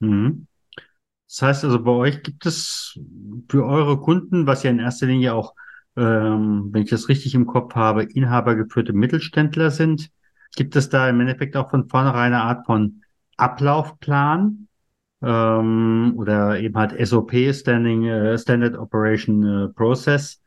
Mhm. 0.00 0.46
Das 1.28 1.42
heißt 1.42 1.64
also, 1.64 1.82
bei 1.82 1.90
euch 1.90 2.22
gibt 2.22 2.46
es 2.46 2.98
für 3.48 3.64
eure 3.64 4.00
Kunden, 4.00 4.46
was 4.46 4.62
ja 4.62 4.70
in 4.70 4.78
erster 4.78 5.06
Linie 5.06 5.34
auch, 5.34 5.54
ähm, 5.96 6.68
wenn 6.72 6.82
ich 6.82 6.90
das 6.90 7.08
richtig 7.08 7.34
im 7.34 7.46
Kopf 7.46 7.74
habe, 7.74 8.04
inhabergeführte 8.04 8.92
Mittelständler 8.92 9.70
sind, 9.70 10.10
gibt 10.54 10.76
es 10.76 10.88
da 10.88 11.08
im 11.08 11.20
Endeffekt 11.20 11.56
auch 11.56 11.70
von 11.70 11.88
vornherein 11.88 12.32
eine 12.32 12.42
Art 12.42 12.66
von 12.66 13.02
Ablaufplan 13.36 14.68
ähm, 15.22 16.14
oder 16.16 16.60
eben 16.60 16.76
halt 16.76 16.94
SOP, 17.06 17.32
Standing, 17.52 18.04
äh, 18.04 18.38
Standard 18.38 18.76
Operation 18.76 19.42
äh, 19.42 19.68
Process, 19.68 20.42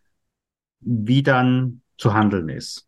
wie 0.80 1.24
dann 1.24 1.82
zu 1.98 2.14
handeln 2.14 2.50
ist. 2.50 2.88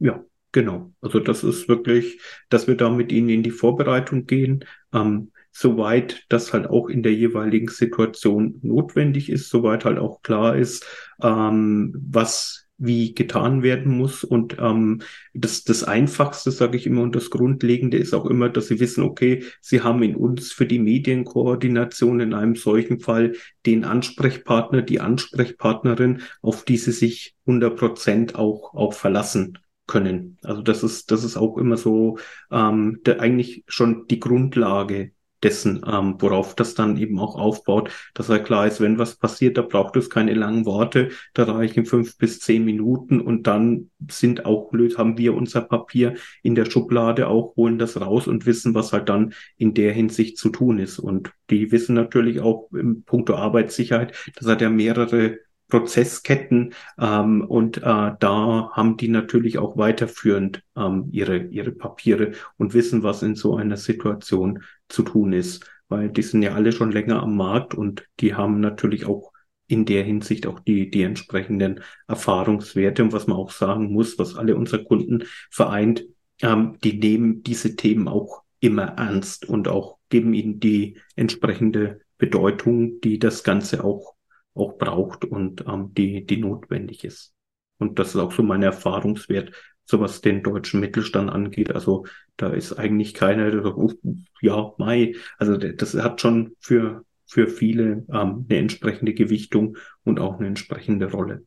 Ja, 0.00 0.22
genau. 0.54 0.94
Also 1.02 1.20
das 1.20 1.44
ist 1.44 1.68
wirklich, 1.68 2.20
dass 2.48 2.66
wir 2.66 2.76
da 2.76 2.88
mit 2.88 3.12
Ihnen 3.12 3.28
in 3.28 3.42
die 3.42 3.50
Vorbereitung 3.50 4.24
gehen. 4.24 4.64
Ähm, 4.94 5.32
soweit 5.50 6.24
das 6.30 6.52
halt 6.52 6.66
auch 6.68 6.88
in 6.88 7.02
der 7.02 7.12
jeweiligen 7.12 7.68
Situation 7.68 8.58
notwendig 8.62 9.28
ist, 9.28 9.50
soweit 9.50 9.84
halt 9.84 9.98
auch 9.98 10.22
klar 10.22 10.56
ist, 10.56 10.86
ähm, 11.22 11.94
was 12.08 12.66
wie 12.76 13.14
getan 13.14 13.62
werden 13.62 13.96
muss. 13.96 14.24
Und 14.24 14.56
ähm, 14.58 15.02
das, 15.32 15.64
das 15.64 15.84
Einfachste, 15.84 16.50
sage 16.50 16.76
ich 16.76 16.86
immer, 16.86 17.02
und 17.02 17.14
das 17.14 17.30
Grundlegende 17.30 17.98
ist 17.98 18.14
auch 18.14 18.26
immer, 18.26 18.48
dass 18.48 18.68
Sie 18.68 18.80
wissen, 18.80 19.04
okay, 19.04 19.44
Sie 19.60 19.82
haben 19.82 20.02
in 20.02 20.16
uns 20.16 20.52
für 20.52 20.66
die 20.66 20.80
Medienkoordination 20.80 22.20
in 22.20 22.34
einem 22.34 22.56
solchen 22.56 23.00
Fall 23.00 23.34
den 23.66 23.84
Ansprechpartner, 23.84 24.82
die 24.82 25.00
Ansprechpartnerin, 25.00 26.22
auf 26.42 26.64
die 26.64 26.76
Sie 26.76 26.92
sich 26.92 27.34
100 27.46 27.76
Prozent 27.76 28.34
auch, 28.34 28.74
auch 28.74 28.92
verlassen 28.92 29.58
können. 29.86 30.38
Also 30.42 30.62
das 30.62 30.82
ist, 30.82 31.10
das 31.10 31.24
ist 31.24 31.36
auch 31.36 31.58
immer 31.58 31.76
so 31.76 32.18
ähm, 32.50 33.00
der, 33.04 33.20
eigentlich 33.20 33.64
schon 33.66 34.06
die 34.08 34.20
Grundlage 34.20 35.12
dessen, 35.44 35.82
ähm, 35.86 36.16
worauf 36.18 36.56
das 36.56 36.74
dann 36.74 36.96
eben 36.96 37.18
auch 37.18 37.36
aufbaut, 37.36 37.90
dass 38.14 38.30
er 38.30 38.40
klar 38.40 38.66
ist, 38.66 38.80
wenn 38.80 38.98
was 38.98 39.16
passiert, 39.16 39.58
da 39.58 39.62
braucht 39.62 39.94
es 39.96 40.08
keine 40.08 40.32
langen 40.32 40.64
Worte, 40.64 41.10
da 41.34 41.44
reichen 41.44 41.84
fünf 41.84 42.16
bis 42.16 42.40
zehn 42.40 42.64
Minuten 42.64 43.20
und 43.20 43.46
dann 43.46 43.90
sind 44.10 44.46
auch, 44.46 44.72
haben 44.96 45.18
wir 45.18 45.34
unser 45.34 45.60
Papier 45.60 46.14
in 46.42 46.54
der 46.54 46.64
Schublade 46.64 47.28
auch, 47.28 47.54
holen 47.56 47.78
das 47.78 48.00
raus 48.00 48.26
und 48.26 48.46
wissen, 48.46 48.74
was 48.74 48.92
halt 48.92 49.08
dann 49.08 49.34
in 49.56 49.74
der 49.74 49.92
Hinsicht 49.92 50.38
zu 50.38 50.48
tun 50.48 50.78
ist. 50.78 50.98
Und 50.98 51.30
die 51.50 51.70
wissen 51.70 51.94
natürlich 51.94 52.40
auch 52.40 52.70
im 52.72 53.02
Punkto 53.04 53.34
Arbeitssicherheit, 53.34 54.14
das 54.36 54.48
hat 54.48 54.62
ja 54.62 54.70
mehrere 54.70 55.38
Prozessketten 55.68 56.74
ähm, 56.98 57.44
und 57.44 57.78
äh, 57.78 57.80
da 57.82 58.70
haben 58.72 58.96
die 58.96 59.08
natürlich 59.08 59.58
auch 59.58 59.76
weiterführend 59.76 60.62
ähm, 60.76 61.08
ihre, 61.10 61.38
ihre 61.38 61.72
Papiere 61.72 62.32
und 62.56 62.74
wissen, 62.74 63.02
was 63.02 63.22
in 63.22 63.34
so 63.34 63.56
einer 63.56 63.76
Situation 63.76 64.62
zu 64.88 65.02
tun 65.02 65.32
ist, 65.32 65.68
weil 65.88 66.10
die 66.10 66.22
sind 66.22 66.42
ja 66.42 66.54
alle 66.54 66.72
schon 66.72 66.92
länger 66.92 67.22
am 67.22 67.36
Markt 67.36 67.74
und 67.74 68.06
die 68.20 68.34
haben 68.34 68.60
natürlich 68.60 69.06
auch 69.06 69.32
in 69.66 69.84
der 69.86 70.04
Hinsicht 70.04 70.46
auch 70.46 70.60
die, 70.60 70.90
die 70.90 71.02
entsprechenden 71.02 71.80
Erfahrungswerte. 72.06 73.02
Und 73.02 73.12
was 73.12 73.26
man 73.26 73.38
auch 73.38 73.50
sagen 73.50 73.92
muss, 73.92 74.18
was 74.18 74.36
alle 74.36 74.56
unsere 74.56 74.84
Kunden 74.84 75.24
vereint, 75.50 76.04
ähm, 76.42 76.78
die 76.84 76.98
nehmen 76.98 77.42
diese 77.42 77.76
Themen 77.76 78.08
auch 78.08 78.42
immer 78.60 78.84
ernst 78.96 79.46
und 79.46 79.68
auch 79.68 79.98
geben 80.08 80.34
ihnen 80.34 80.60
die 80.60 80.98
entsprechende 81.16 82.00
Bedeutung, 82.18 83.00
die 83.00 83.18
das 83.18 83.44
Ganze 83.44 83.84
auch 83.84 84.13
auch 84.54 84.78
braucht 84.78 85.24
und 85.24 85.64
ähm, 85.66 85.92
die, 85.94 86.24
die 86.24 86.36
notwendig 86.38 87.04
ist. 87.04 87.34
Und 87.78 87.98
das 87.98 88.10
ist 88.10 88.16
auch 88.16 88.32
so 88.32 88.42
mein 88.42 88.62
Erfahrungswert, 88.62 89.52
so 89.84 90.00
was 90.00 90.20
den 90.20 90.42
deutschen 90.42 90.80
Mittelstand 90.80 91.30
angeht. 91.30 91.74
Also 91.74 92.06
da 92.36 92.52
ist 92.52 92.72
eigentlich 92.72 93.14
sagt, 93.62 93.76
oh, 93.76 93.92
ja, 94.40 94.72
Mai. 94.78 95.14
Also 95.38 95.56
das 95.56 95.94
hat 95.94 96.20
schon 96.20 96.56
für, 96.60 97.04
für 97.26 97.48
viele 97.48 98.04
ähm, 98.12 98.46
eine 98.48 98.58
entsprechende 98.58 99.14
Gewichtung 99.14 99.76
und 100.04 100.20
auch 100.20 100.38
eine 100.38 100.48
entsprechende 100.48 101.10
Rolle. 101.10 101.44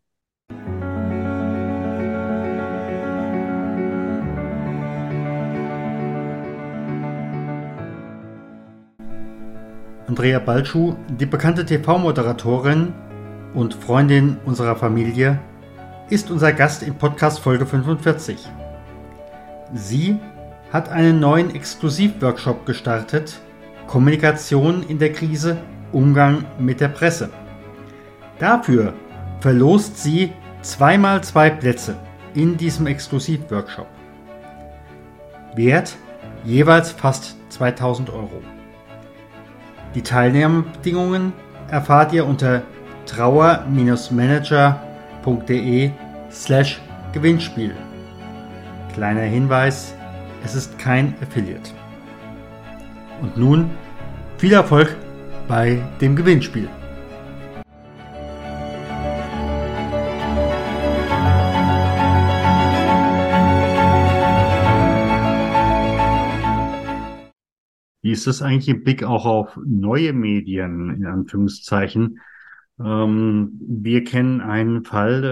Andrea 10.07 10.39
Balschuh, 10.39 10.95
die 11.09 11.25
bekannte 11.25 11.65
TV-Moderatorin 11.65 12.93
und 13.53 13.73
Freundin 13.73 14.37
unserer 14.45 14.77
Familie, 14.77 15.37
ist 16.09 16.31
unser 16.31 16.53
Gast 16.53 16.81
in 16.81 16.95
Podcast 16.95 17.39
Folge 17.41 17.65
45. 17.65 18.37
Sie 19.73 20.17
hat 20.71 20.87
einen 20.87 21.19
neuen 21.19 21.53
Exklusivworkshop 21.53 22.65
gestartet, 22.65 23.37
Kommunikation 23.87 24.83
in 24.87 24.97
der 24.97 25.11
Krise, 25.11 25.57
Umgang 25.91 26.45
mit 26.57 26.79
der 26.79 26.87
Presse. 26.87 27.29
Dafür 28.39 28.93
verlost 29.41 29.97
sie 29.97 30.31
zweimal 30.61 31.21
zwei 31.21 31.49
Plätze 31.49 31.97
in 32.33 32.55
diesem 32.55 32.87
Exklusivworkshop. 32.87 33.87
Wert 35.55 35.97
jeweils 36.45 36.91
fast 36.91 37.35
2000 37.49 38.09
Euro. 38.09 38.41
Die 39.97 40.03
Teilnahmebedingungen 40.03 41.33
erfahrt 41.71 42.13
ihr 42.13 42.27
unter 42.27 42.61
trauer-manager.de 43.07 45.91
slash 46.31 46.79
Gewinnspiel. 47.13 47.73
Kleiner 48.93 49.21
Hinweis, 49.21 49.95
es 50.45 50.53
ist 50.53 50.77
kein 50.77 51.15
Affiliate. 51.19 51.71
Und 53.23 53.37
nun 53.37 53.71
viel 54.37 54.53
Erfolg 54.53 54.95
bei 55.47 55.81
dem 55.99 56.15
Gewinnspiel. 56.15 56.69
Ist 68.17 68.25
das 68.25 68.41
eigentlich 68.41 68.69
im 68.69 68.83
Blick 68.83 69.03
auch 69.03 69.25
auf 69.27 69.59
neue 69.63 70.11
Medien, 70.11 70.89
in 70.95 71.05
Anführungszeichen? 71.05 72.19
Ähm, 72.79 73.59
wir 73.61 74.03
kennen 74.03 74.41
einen 74.41 74.83
Fall, 74.83 75.23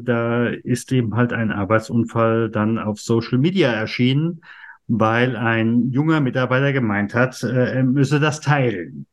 äh, 0.00 0.04
da 0.04 0.48
ist 0.48 0.92
eben 0.92 1.14
halt 1.14 1.32
ein 1.32 1.50
Arbeitsunfall 1.50 2.50
dann 2.50 2.78
auf 2.78 3.00
Social 3.00 3.38
Media 3.38 3.72
erschienen, 3.72 4.42
weil 4.86 5.34
ein 5.34 5.90
junger 5.92 6.20
Mitarbeiter 6.20 6.74
gemeint 6.74 7.14
hat, 7.14 7.42
äh, 7.42 7.76
er 7.76 7.84
müsse 7.84 8.20
das 8.20 8.40
teilen. 8.40 9.06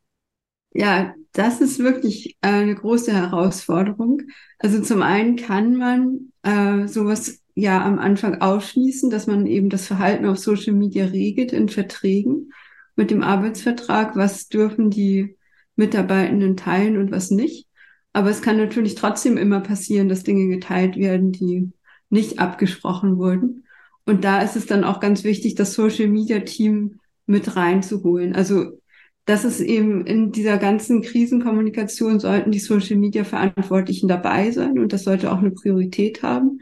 Ja, 0.73 1.13
das 1.31 1.61
ist 1.61 1.79
wirklich 1.79 2.37
eine 2.41 2.75
große 2.75 3.13
Herausforderung. 3.13 4.21
Also 4.59 4.81
zum 4.81 5.01
einen 5.01 5.37
kann 5.37 5.77
man 5.77 6.33
äh, 6.41 6.87
sowas 6.87 7.41
ja 7.55 7.85
am 7.85 7.99
Anfang 7.99 8.41
ausschließen, 8.41 9.09
dass 9.09 9.27
man 9.27 9.45
eben 9.45 9.69
das 9.69 9.87
Verhalten 9.87 10.25
auf 10.25 10.39
Social 10.39 10.73
Media 10.73 11.05
regelt 11.05 11.53
in 11.53 11.69
Verträgen 11.69 12.51
mit 12.95 13.11
dem 13.11 13.23
Arbeitsvertrag, 13.23 14.15
was 14.15 14.47
dürfen 14.47 14.89
die 14.89 15.37
Mitarbeitenden 15.75 16.55
teilen 16.57 16.97
und 16.97 17.11
was 17.11 17.31
nicht. 17.31 17.67
Aber 18.13 18.29
es 18.29 18.41
kann 18.41 18.57
natürlich 18.57 18.95
trotzdem 18.95 19.37
immer 19.37 19.59
passieren, 19.59 20.07
dass 20.07 20.23
Dinge 20.23 20.47
geteilt 20.47 20.97
werden, 20.97 21.31
die 21.31 21.71
nicht 22.09 22.39
abgesprochen 22.39 23.17
wurden. 23.17 23.65
Und 24.05 24.23
da 24.23 24.41
ist 24.41 24.55
es 24.55 24.67
dann 24.67 24.83
auch 24.83 24.99
ganz 24.99 25.23
wichtig, 25.23 25.55
das 25.55 25.73
Social 25.73 26.07
Media 26.07 26.41
Team 26.41 26.99
mit 27.25 27.55
reinzuholen. 27.55 28.35
Also 28.35 28.79
das 29.25 29.45
ist 29.45 29.61
eben 29.61 30.05
in 30.05 30.31
dieser 30.31 30.57
ganzen 30.57 31.01
Krisenkommunikation 31.01 32.19
sollten 32.19 32.51
die 32.51 32.59
Social 32.59 32.97
Media 32.97 33.23
Verantwortlichen 33.23 34.09
dabei 34.09 34.51
sein 34.51 34.77
und 34.77 34.91
das 34.91 35.03
sollte 35.03 35.31
auch 35.31 35.37
eine 35.37 35.51
Priorität 35.51 36.23
haben. 36.23 36.59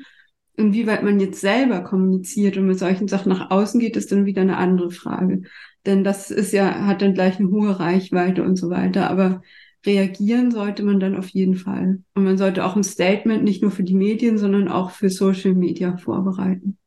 Inwieweit 0.56 1.02
man 1.04 1.20
jetzt 1.20 1.42
selber 1.42 1.82
kommuniziert 1.82 2.58
und 2.58 2.68
mit 2.68 2.78
solchen 2.78 3.08
Sachen 3.08 3.30
nach 3.30 3.50
außen 3.50 3.80
geht, 3.80 3.98
ist 3.98 4.12
dann 4.12 4.26
wieder 4.26 4.44
eine 4.44 4.58
andere 4.58 4.92
Frage. 4.92 5.42
Denn 5.86 6.04
das 6.04 6.32
ist 6.32 6.54
ja, 6.54 6.86
hat 6.86 7.02
dann 7.02 7.14
gleich 7.14 7.40
eine 7.40 7.50
hohe 7.50 7.80
Reichweite 7.80 8.44
und 8.44 8.56
so 8.56 8.70
weiter. 8.70 9.10
Aber 9.10 9.42
reagieren 9.86 10.52
sollte 10.52 10.84
man 10.84 11.00
dann 11.00 11.16
auf 11.16 11.30
jeden 11.30 11.56
Fall. 11.56 12.04
Und 12.14 12.24
man 12.24 12.38
sollte 12.38 12.66
auch 12.66 12.76
ein 12.76 12.84
Statement 12.84 13.44
nicht 13.44 13.62
nur 13.62 13.72
für 13.72 13.84
die 13.84 13.96
Medien, 13.96 14.38
sondern 14.38 14.68
auch 14.68 14.92
für 14.92 15.10
Social 15.10 15.54
Media 15.54 15.98
vorbereiten. 15.98 16.78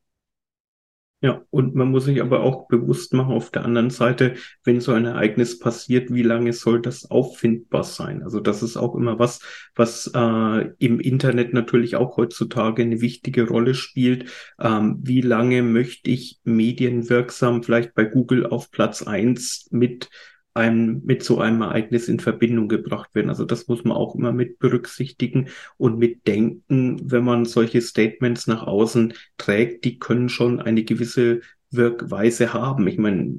Ja, 1.21 1.41
und 1.49 1.73
man 1.73 1.89
muss 1.89 2.05
sich 2.05 2.21
aber 2.21 2.41
auch 2.41 2.67
bewusst 2.67 3.13
machen, 3.13 3.33
auf 3.33 3.49
der 3.49 3.65
anderen 3.65 3.89
Seite, 3.89 4.35
wenn 4.63 4.79
so 4.79 4.91
ein 4.91 5.05
Ereignis 5.05 5.57
passiert, 5.57 6.13
wie 6.13 6.21
lange 6.21 6.53
soll 6.53 6.81
das 6.81 7.09
auffindbar 7.09 7.83
sein? 7.83 8.21
Also 8.21 8.39
das 8.39 8.61
ist 8.61 8.77
auch 8.77 8.93
immer 8.95 9.17
was, 9.17 9.39
was 9.75 10.11
äh, 10.13 10.69
im 10.77 10.99
Internet 10.99 11.51
natürlich 11.53 11.95
auch 11.95 12.17
heutzutage 12.17 12.83
eine 12.83 13.01
wichtige 13.01 13.47
Rolle 13.47 13.73
spielt. 13.73 14.29
Ähm, 14.59 14.99
wie 15.01 15.21
lange 15.21 15.63
möchte 15.63 16.11
ich 16.11 16.39
medienwirksam 16.43 17.63
vielleicht 17.63 17.95
bei 17.95 18.03
Google 18.03 18.45
auf 18.45 18.69
Platz 18.69 19.01
eins 19.01 19.67
mit 19.71 20.09
einem, 20.55 21.01
mit 21.05 21.23
so 21.23 21.39
einem 21.39 21.61
Ereignis 21.61 22.07
in 22.07 22.19
Verbindung 22.19 22.67
gebracht 22.69 23.13
werden. 23.13 23.29
Also 23.29 23.45
das 23.45 23.67
muss 23.67 23.83
man 23.83 23.97
auch 23.97 24.15
immer 24.15 24.31
mit 24.31 24.57
berücksichtigen 24.57 25.49
und 25.77 25.99
mitdenken, 25.99 26.99
wenn 27.03 27.23
man 27.23 27.45
solche 27.45 27.81
Statements 27.81 28.47
nach 28.47 28.63
außen 28.63 29.13
trägt, 29.37 29.85
die 29.85 29.99
können 29.99 30.29
schon 30.29 30.61
eine 30.61 30.83
gewisse 30.83 31.41
Wirkweise 31.71 32.53
haben. 32.53 32.87
Ich 32.87 32.97
meine, 32.97 33.35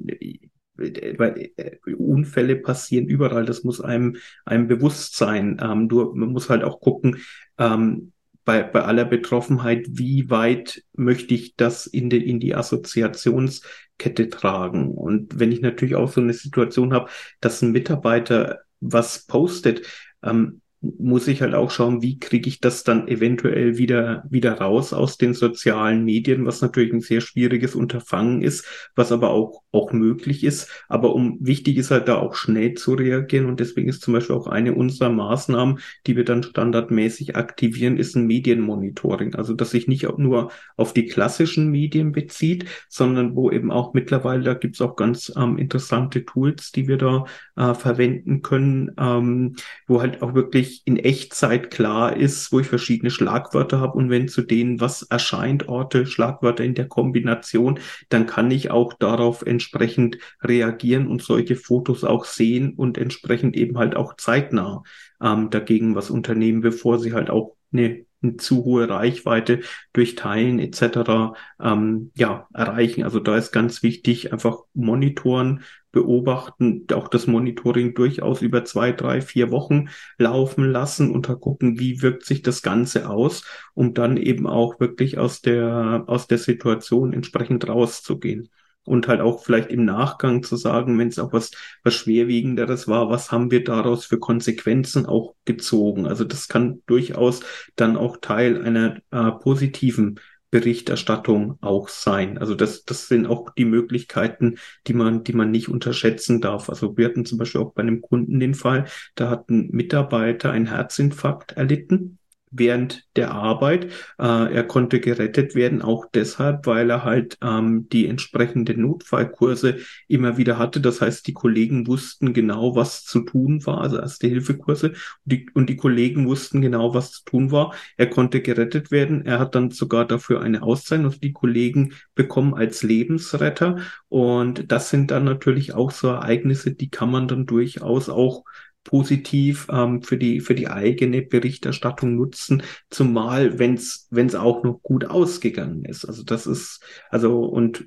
weil 0.77 1.51
äh, 1.57 1.77
Unfälle 1.95 2.55
passieren 2.55 3.07
überall, 3.07 3.45
das 3.45 3.63
muss 3.63 3.81
einem, 3.81 4.17
einem 4.45 4.67
bewusst 4.67 5.15
sein. 5.17 5.57
Ähm, 5.61 5.87
nur, 5.87 6.15
man 6.15 6.29
muss 6.29 6.49
halt 6.49 6.63
auch 6.63 6.79
gucken, 6.79 7.17
ähm, 7.57 8.13
bei, 8.47 8.63
bei 8.63 8.83
aller 8.83 9.03
Betroffenheit, 9.03 9.87
wie 9.89 10.29
weit 10.29 10.81
möchte 10.93 11.33
ich 11.33 11.57
das 11.57 11.85
in, 11.85 12.09
die 12.09 12.25
in 12.29 12.39
die 12.39 12.55
Assoziationskette 12.55 14.29
tragen? 14.29 14.87
Und 14.89 15.37
wenn 15.37 15.51
ich 15.51 15.59
natürlich 15.59 15.95
auch 15.97 16.09
so 16.09 16.21
eine 16.21 16.31
Situation 16.31 16.93
habe, 16.93 17.09
dass 17.41 17.61
ein 17.61 17.73
Mitarbeiter 17.73 18.61
was 18.79 19.25
postet, 19.25 19.85
ähm, 20.23 20.61
muss 20.81 21.27
ich 21.27 21.41
halt 21.41 21.55
auch 21.55 21.71
schauen, 21.71 22.01
wie 22.03 22.19
kriege 22.19 22.47
ich 22.47 22.59
das 22.59 22.83
dann 22.83 23.07
eventuell 23.07 23.77
wieder, 23.77 24.23
wieder 24.29 24.53
raus 24.53 24.93
aus 24.93 25.17
den 25.17 25.33
sozialen 25.33 26.05
Medien, 26.05 26.45
was 26.45 26.61
natürlich 26.61 26.93
ein 26.93 27.01
sehr 27.01 27.21
schwieriges 27.21 27.73
Unterfangen 27.73 28.43
ist, 28.43 28.65
was 28.95 29.11
aber 29.11 29.31
auch, 29.31 29.63
auch 29.71 29.91
möglich 29.91 30.43
ist. 30.43 30.69
Aber 30.87 31.15
um, 31.15 31.37
wichtig 31.39 31.77
ist 31.77 31.89
halt 31.89 32.07
da 32.07 32.17
auch 32.17 32.35
schnell 32.35 32.75
zu 32.75 32.93
reagieren 32.93 33.47
und 33.47 33.59
deswegen 33.59 33.89
ist 33.89 34.01
zum 34.01 34.13
Beispiel 34.13 34.35
auch 34.35 34.47
eine 34.47 34.75
unserer 34.75 35.09
Maßnahmen, 35.09 35.79
die 36.05 36.15
wir 36.15 36.25
dann 36.25 36.43
standardmäßig 36.43 37.35
aktivieren, 37.35 37.97
ist 37.97 38.15
ein 38.15 38.27
Medienmonitoring. 38.27 39.33
Also, 39.33 39.53
dass 39.55 39.71
sich 39.71 39.87
nicht 39.87 40.07
nur 40.17 40.51
auf 40.75 40.93
die 40.93 41.07
klassischen 41.07 41.71
Medien 41.71 42.11
bezieht, 42.11 42.65
sondern 42.87 43.35
wo 43.35 43.49
eben 43.49 43.71
auch 43.71 43.93
mittlerweile, 43.93 44.43
da 44.43 44.53
gibt's 44.53 44.81
auch 44.81 44.95
ganz 44.95 45.31
ähm, 45.35 45.57
interessante 45.57 46.23
Tools, 46.23 46.71
die 46.71 46.87
wir 46.87 46.97
da 46.97 47.25
äh, 47.55 47.73
verwenden 47.73 48.43
können, 48.43 48.91
ähm, 48.99 49.55
wo 49.87 50.01
halt 50.01 50.21
auch 50.21 50.35
wirklich 50.35 50.66
in 50.85 50.97
Echtzeit 50.97 51.71
klar 51.71 52.15
ist, 52.15 52.51
wo 52.51 52.59
ich 52.59 52.67
verschiedene 52.67 53.11
Schlagwörter 53.11 53.79
habe. 53.79 53.97
Und 53.97 54.09
wenn 54.09 54.27
zu 54.27 54.41
denen 54.41 54.79
was 54.79 55.03
erscheint, 55.03 55.67
Orte, 55.67 56.05
Schlagwörter 56.05 56.63
in 56.63 56.73
der 56.73 56.87
Kombination, 56.87 57.79
dann 58.09 58.25
kann 58.25 58.49
ich 58.51 58.71
auch 58.71 58.93
darauf 58.93 59.43
entsprechend 59.43 60.17
reagieren 60.41 61.07
und 61.07 61.21
solche 61.21 61.55
Fotos 61.55 62.03
auch 62.03 62.25
sehen 62.25 62.73
und 62.73 62.97
entsprechend 62.97 63.55
eben 63.55 63.77
halt 63.77 63.95
auch 63.95 64.15
zeitnah 64.15 64.83
ähm, 65.21 65.49
dagegen 65.49 65.95
was 65.95 66.09
unternehmen, 66.09 66.61
bevor 66.61 66.99
sie 66.99 67.13
halt 67.13 67.29
auch 67.29 67.55
eine 67.71 68.06
zu 68.37 68.63
hohe 68.65 68.89
Reichweite 68.89 69.61
durch 69.93 70.15
Teilen 70.15 70.59
etc. 70.59 71.33
Ähm, 71.61 72.11
ja 72.15 72.47
erreichen. 72.53 73.03
Also 73.03 73.19
da 73.19 73.37
ist 73.37 73.51
ganz 73.51 73.83
wichtig 73.83 74.33
einfach 74.33 74.57
monitoren, 74.73 75.63
beobachten, 75.91 76.85
auch 76.93 77.07
das 77.07 77.25
Monitoring 77.27 77.95
durchaus 77.95 78.41
über 78.41 78.65
zwei, 78.65 78.91
drei, 78.91 79.21
vier 79.21 79.51
Wochen 79.51 79.89
laufen 80.17 80.69
lassen 80.71 81.11
und 81.11 81.27
gucken, 81.39 81.79
wie 81.79 82.01
wirkt 82.01 82.25
sich 82.25 82.41
das 82.41 82.61
Ganze 82.61 83.09
aus, 83.09 83.45
um 83.73 83.93
dann 83.93 84.17
eben 84.17 84.45
auch 84.45 84.79
wirklich 84.79 85.17
aus 85.17 85.41
der 85.41 86.03
aus 86.07 86.27
der 86.27 86.37
Situation 86.37 87.13
entsprechend 87.13 87.67
rauszugehen 87.67 88.49
und 88.87 89.07
halt 89.07 89.21
auch 89.21 89.43
vielleicht 89.43 89.69
im 89.69 89.85
Nachgang 89.85 90.43
zu 90.43 90.55
sagen, 90.55 90.97
wenn 90.97 91.09
es 91.09 91.19
auch 91.19 91.33
was, 91.33 91.51
was 91.83 91.93
Schwerwiegenderes 91.95 92.87
war, 92.87 93.09
was 93.09 93.31
haben 93.31 93.51
wir 93.51 93.63
daraus 93.63 94.05
für 94.05 94.19
Konsequenzen 94.19 95.05
auch 95.05 95.35
gezogen. 95.45 96.07
Also 96.07 96.23
das 96.23 96.47
kann 96.47 96.81
durchaus 96.87 97.41
dann 97.75 97.97
auch 97.97 98.17
Teil 98.17 98.63
einer 98.63 98.97
äh, 99.11 99.31
positiven 99.31 100.19
Berichterstattung 100.49 101.57
auch 101.61 101.89
sein. 101.89 102.37
Also 102.37 102.55
das, 102.55 102.85
das 102.85 103.07
sind 103.07 103.27
auch 103.27 103.49
die 103.53 103.65
Möglichkeiten, 103.65 104.55
die 104.87 104.93
man, 104.93 105.23
die 105.25 105.33
man 105.33 105.51
nicht 105.51 105.67
unterschätzen 105.67 106.39
darf. 106.39 106.69
Also 106.69 106.97
wir 106.97 107.05
hatten 107.05 107.25
zum 107.25 107.37
Beispiel 107.37 107.61
auch 107.61 107.73
bei 107.73 107.81
einem 107.81 108.01
Kunden 108.01 108.39
den 108.39 108.55
Fall, 108.55 108.85
da 109.15 109.29
hat 109.29 109.49
ein 109.49 109.69
Mitarbeiter 109.71 110.51
einen 110.51 110.67
Herzinfarkt 110.67 111.51
erlitten 111.53 112.19
während 112.51 113.05
der 113.15 113.31
Arbeit. 113.31 113.85
Äh, 114.19 114.53
er 114.53 114.63
konnte 114.63 114.99
gerettet 114.99 115.55
werden, 115.55 115.81
auch 115.81 116.05
deshalb, 116.13 116.65
weil 116.65 116.89
er 116.89 117.03
halt 117.03 117.37
ähm, 117.41 117.87
die 117.89 118.07
entsprechenden 118.07 118.81
Notfallkurse 118.81 119.77
immer 120.07 120.37
wieder 120.37 120.57
hatte. 120.57 120.81
Das 120.81 121.01
heißt, 121.01 121.27
die 121.27 121.33
Kollegen 121.33 121.87
wussten 121.87 122.33
genau, 122.33 122.75
was 122.75 123.03
zu 123.03 123.21
tun 123.21 123.65
war, 123.65 123.81
also 123.81 123.97
Erste-Hilfe-Kurse. 123.97 124.89
Und 124.89 124.95
die, 125.25 125.49
und 125.53 125.69
die 125.69 125.75
Kollegen 125.75 126.27
wussten 126.27 126.61
genau, 126.61 126.93
was 126.93 127.11
zu 127.11 127.25
tun 127.25 127.51
war. 127.51 127.73
Er 127.97 128.09
konnte 128.09 128.41
gerettet 128.41 128.91
werden. 128.91 129.25
Er 129.25 129.39
hat 129.39 129.55
dann 129.55 129.71
sogar 129.71 130.05
dafür 130.05 130.41
eine 130.41 130.63
Auszeichnung 130.63 131.11
für 131.11 131.19
die 131.19 131.33
Kollegen 131.33 131.93
bekommen 132.15 132.53
als 132.53 132.83
Lebensretter. 132.83 133.77
Und 134.09 134.71
das 134.71 134.89
sind 134.89 135.11
dann 135.11 135.23
natürlich 135.25 135.73
auch 135.73 135.91
so 135.91 136.07
Ereignisse, 136.07 136.71
die 136.71 136.89
kann 136.89 137.11
man 137.11 137.27
dann 137.27 137.45
durchaus 137.45 138.09
auch 138.09 138.43
positiv 138.87 139.67
ähm, 139.69 140.01
für 140.01 140.17
die 140.17 140.39
für 140.39 140.55
die 140.55 140.67
eigene 140.67 141.21
Berichterstattung 141.21 142.15
nutzen, 142.15 142.63
zumal 142.89 143.59
wenn 143.59 143.75
es 143.75 144.35
auch 144.35 144.63
noch 144.63 144.81
gut 144.81 145.05
ausgegangen 145.05 145.85
ist. 145.85 146.05
Also 146.05 146.23
das 146.23 146.47
ist 146.47 146.81
also 147.09 147.43
und 147.45 147.85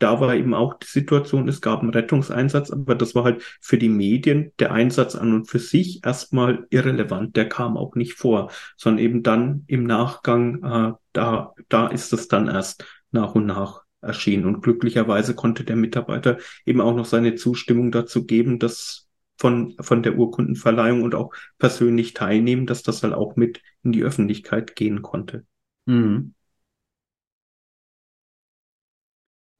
da 0.00 0.18
war 0.20 0.34
eben 0.34 0.54
auch 0.54 0.74
die 0.74 0.86
Situation, 0.86 1.46
es 1.46 1.60
gab 1.60 1.80
einen 1.80 1.90
Rettungseinsatz, 1.90 2.70
aber 2.70 2.94
das 2.94 3.14
war 3.14 3.24
halt 3.24 3.42
für 3.60 3.78
die 3.78 3.90
Medien 3.90 4.50
der 4.58 4.72
Einsatz 4.72 5.14
an 5.14 5.34
und 5.34 5.44
für 5.46 5.58
sich 5.58 6.04
erstmal 6.04 6.66
irrelevant. 6.70 7.36
Der 7.36 7.48
kam 7.48 7.76
auch 7.76 7.94
nicht 7.94 8.14
vor, 8.14 8.50
sondern 8.76 9.04
eben 9.04 9.22
dann 9.22 9.64
im 9.66 9.84
Nachgang, 9.84 10.64
äh, 10.64 10.92
da, 11.12 11.54
da 11.68 11.86
ist 11.88 12.12
es 12.14 12.28
dann 12.28 12.48
erst 12.48 12.84
nach 13.12 13.34
und 13.34 13.44
nach 13.44 13.82
erschienen. 14.00 14.46
Und 14.46 14.62
glücklicherweise 14.62 15.34
konnte 15.34 15.64
der 15.64 15.76
Mitarbeiter 15.76 16.38
eben 16.64 16.80
auch 16.80 16.94
noch 16.94 17.04
seine 17.04 17.34
Zustimmung 17.34 17.92
dazu 17.92 18.24
geben, 18.24 18.58
dass 18.58 19.09
von, 19.40 19.74
von 19.80 20.02
der 20.02 20.18
Urkundenverleihung 20.18 21.02
und 21.02 21.14
auch 21.14 21.32
persönlich 21.58 22.12
teilnehmen, 22.12 22.66
dass 22.66 22.82
das 22.82 23.02
halt 23.02 23.14
auch 23.14 23.36
mit 23.36 23.62
in 23.82 23.92
die 23.92 24.02
Öffentlichkeit 24.02 24.76
gehen 24.76 25.00
konnte. 25.00 25.46
Mhm. 25.86 26.34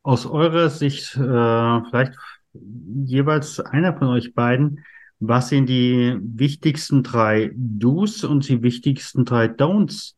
Aus 0.02 0.26
eurer 0.26 0.68
Sicht, 0.68 1.16
äh, 1.16 1.18
vielleicht 1.18 2.12
jeweils 2.52 3.58
einer 3.60 3.96
von 3.96 4.08
euch 4.08 4.34
beiden, 4.34 4.84
was 5.18 5.48
sind 5.48 5.66
die 5.66 6.18
wichtigsten 6.20 7.02
drei 7.02 7.50
Do's 7.54 8.24
und 8.24 8.48
die 8.48 8.62
wichtigsten 8.62 9.24
drei 9.24 9.46
Don'ts 9.46 10.14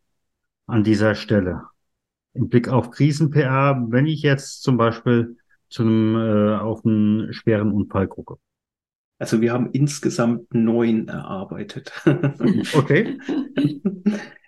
an 0.66 0.83
dieser 0.83 1.14
Stelle? 1.14 1.62
Im 2.35 2.48
Blick 2.48 2.68
auf 2.68 2.90
Krisen-PR, 2.90 3.87
wenn 3.90 4.07
ich 4.07 4.22
jetzt 4.22 4.62
zum 4.62 4.77
Beispiel 4.77 5.37
zu 5.68 5.83
einem, 5.83 6.16
äh, 6.16 6.57
auf 6.57 6.85
einen 6.85 7.33
schweren 7.33 7.70
Unfall 7.70 8.09
gucke. 8.09 8.38
Also 9.22 9.40
wir 9.40 9.52
haben 9.52 9.70
insgesamt 9.70 10.52
neun 10.52 11.06
erarbeitet. 11.06 11.92
Okay. 12.74 13.20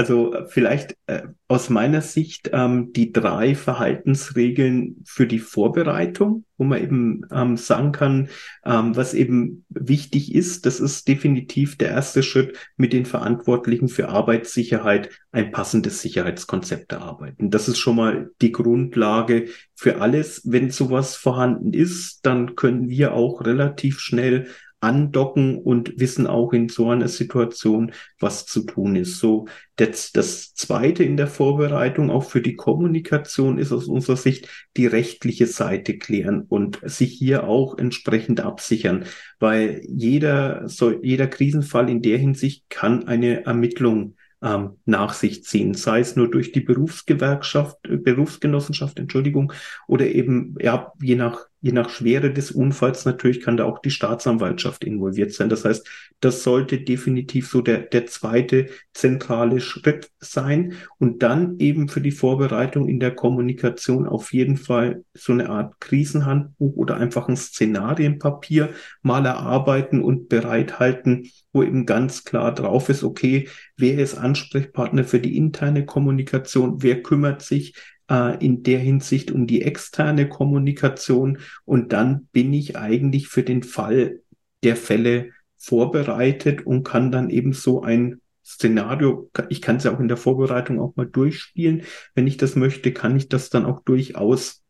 Also 0.00 0.34
vielleicht 0.48 0.96
äh, 1.08 1.24
aus 1.46 1.68
meiner 1.68 2.00
Sicht 2.00 2.48
ähm, 2.54 2.90
die 2.94 3.12
drei 3.12 3.54
Verhaltensregeln 3.54 5.04
für 5.04 5.26
die 5.26 5.40
Vorbereitung, 5.40 6.46
wo 6.56 6.64
man 6.64 6.82
eben 6.82 7.26
ähm, 7.30 7.58
sagen 7.58 7.92
kann, 7.92 8.30
ähm, 8.64 8.96
was 8.96 9.12
eben 9.12 9.66
wichtig 9.68 10.34
ist. 10.34 10.64
Das 10.64 10.80
ist 10.80 11.06
definitiv 11.06 11.76
der 11.76 11.90
erste 11.90 12.22
Schritt, 12.22 12.56
mit 12.78 12.94
den 12.94 13.04
Verantwortlichen 13.04 13.88
für 13.88 14.08
Arbeitssicherheit 14.08 15.10
ein 15.32 15.52
passendes 15.52 16.00
Sicherheitskonzept 16.00 16.92
erarbeiten. 16.92 17.50
Das 17.50 17.68
ist 17.68 17.76
schon 17.76 17.96
mal 17.96 18.30
die 18.40 18.52
Grundlage 18.52 19.48
für 19.74 20.00
alles. 20.00 20.40
Wenn 20.46 20.70
sowas 20.70 21.14
vorhanden 21.14 21.74
ist, 21.74 22.24
dann 22.24 22.56
können 22.56 22.88
wir 22.88 23.12
auch 23.12 23.44
relativ 23.44 24.00
schnell 24.00 24.46
andocken 24.80 25.58
und 25.58 25.98
wissen 26.00 26.26
auch 26.26 26.52
in 26.52 26.68
so 26.68 26.90
einer 26.90 27.08
Situation, 27.08 27.92
was 28.18 28.46
zu 28.46 28.62
tun 28.62 28.96
ist. 28.96 29.18
So, 29.18 29.46
das, 29.76 30.12
das 30.12 30.54
zweite 30.54 31.04
in 31.04 31.16
der 31.16 31.26
Vorbereitung 31.26 32.10
auch 32.10 32.24
für 32.24 32.40
die 32.40 32.56
Kommunikation 32.56 33.58
ist 33.58 33.72
aus 33.72 33.86
unserer 33.86 34.16
Sicht 34.16 34.48
die 34.76 34.86
rechtliche 34.86 35.46
Seite 35.46 35.98
klären 35.98 36.46
und 36.48 36.80
sich 36.82 37.12
hier 37.12 37.44
auch 37.44 37.78
entsprechend 37.78 38.40
absichern, 38.40 39.04
weil 39.38 39.82
jeder, 39.86 40.68
so, 40.68 40.90
jeder 41.02 41.26
Krisenfall 41.26 41.88
in 41.90 42.02
der 42.02 42.18
Hinsicht 42.18 42.68
kann 42.70 43.06
eine 43.06 43.44
Ermittlung 43.44 44.16
ähm, 44.42 44.78
nach 44.86 45.12
sich 45.12 45.44
ziehen, 45.44 45.74
sei 45.74 46.00
es 46.00 46.16
nur 46.16 46.30
durch 46.30 46.52
die 46.52 46.60
Berufsgewerkschaft, 46.60 47.76
äh, 47.86 47.96
Berufsgenossenschaft, 47.96 48.98
Entschuldigung, 48.98 49.52
oder 49.86 50.06
eben, 50.06 50.56
ja, 50.60 50.92
je 51.00 51.16
nach 51.16 51.49
je 51.60 51.72
nach 51.72 51.90
Schwere 51.90 52.32
des 52.32 52.50
Unfalls 52.50 53.04
natürlich 53.04 53.40
kann 53.40 53.56
da 53.56 53.64
auch 53.64 53.80
die 53.80 53.90
Staatsanwaltschaft 53.90 54.84
involviert 54.84 55.32
sein. 55.32 55.48
Das 55.48 55.64
heißt, 55.64 55.86
das 56.20 56.42
sollte 56.42 56.80
definitiv 56.80 57.48
so 57.48 57.60
der, 57.60 57.80
der 57.80 58.06
zweite 58.06 58.66
zentrale 58.92 59.60
Schritt 59.60 60.10
sein. 60.20 60.74
Und 60.98 61.22
dann 61.22 61.58
eben 61.58 61.88
für 61.88 62.00
die 62.00 62.12
Vorbereitung 62.12 62.88
in 62.88 63.00
der 63.00 63.14
Kommunikation 63.14 64.06
auf 64.06 64.32
jeden 64.32 64.56
Fall 64.56 65.04
so 65.14 65.32
eine 65.32 65.50
Art 65.50 65.80
Krisenhandbuch 65.80 66.76
oder 66.76 66.96
einfach 66.96 67.28
ein 67.28 67.36
Szenarienpapier 67.36 68.70
mal 69.02 69.24
erarbeiten 69.26 70.02
und 70.02 70.28
bereithalten, 70.28 71.30
wo 71.52 71.62
eben 71.62 71.84
ganz 71.84 72.24
klar 72.24 72.54
drauf 72.54 72.88
ist, 72.88 73.02
okay, 73.02 73.48
wer 73.76 73.98
ist 73.98 74.14
Ansprechpartner 74.16 75.04
für 75.04 75.20
die 75.20 75.36
interne 75.36 75.84
Kommunikation, 75.84 76.82
wer 76.82 77.02
kümmert 77.02 77.42
sich 77.42 77.74
äh, 78.10 78.44
in 78.44 78.62
der 78.62 78.80
Hinsicht 78.80 79.30
um 79.30 79.46
die 79.46 79.62
externe 79.62 80.28
Kommunikation 80.28 81.38
und 81.64 81.92
dann 81.92 82.26
bin 82.32 82.52
ich 82.52 82.76
eigentlich 82.76 83.28
für 83.28 83.42
den 83.42 83.62
Fall 83.62 84.20
der 84.62 84.76
Fälle 84.76 85.30
vorbereitet 85.56 86.66
und 86.66 86.84
kann 86.84 87.12
dann 87.12 87.30
eben 87.30 87.52
so 87.52 87.82
ein 87.82 88.20
Szenario, 88.44 89.30
ich 89.48 89.62
kann 89.62 89.76
es 89.76 89.84
ja 89.84 89.94
auch 89.94 90.00
in 90.00 90.08
der 90.08 90.16
Vorbereitung 90.16 90.80
auch 90.80 90.96
mal 90.96 91.06
durchspielen. 91.06 91.82
Wenn 92.14 92.26
ich 92.26 92.36
das 92.36 92.56
möchte, 92.56 92.92
kann 92.92 93.16
ich 93.16 93.28
das 93.28 93.48
dann 93.48 93.64
auch 93.64 93.80
durchaus 93.80 94.64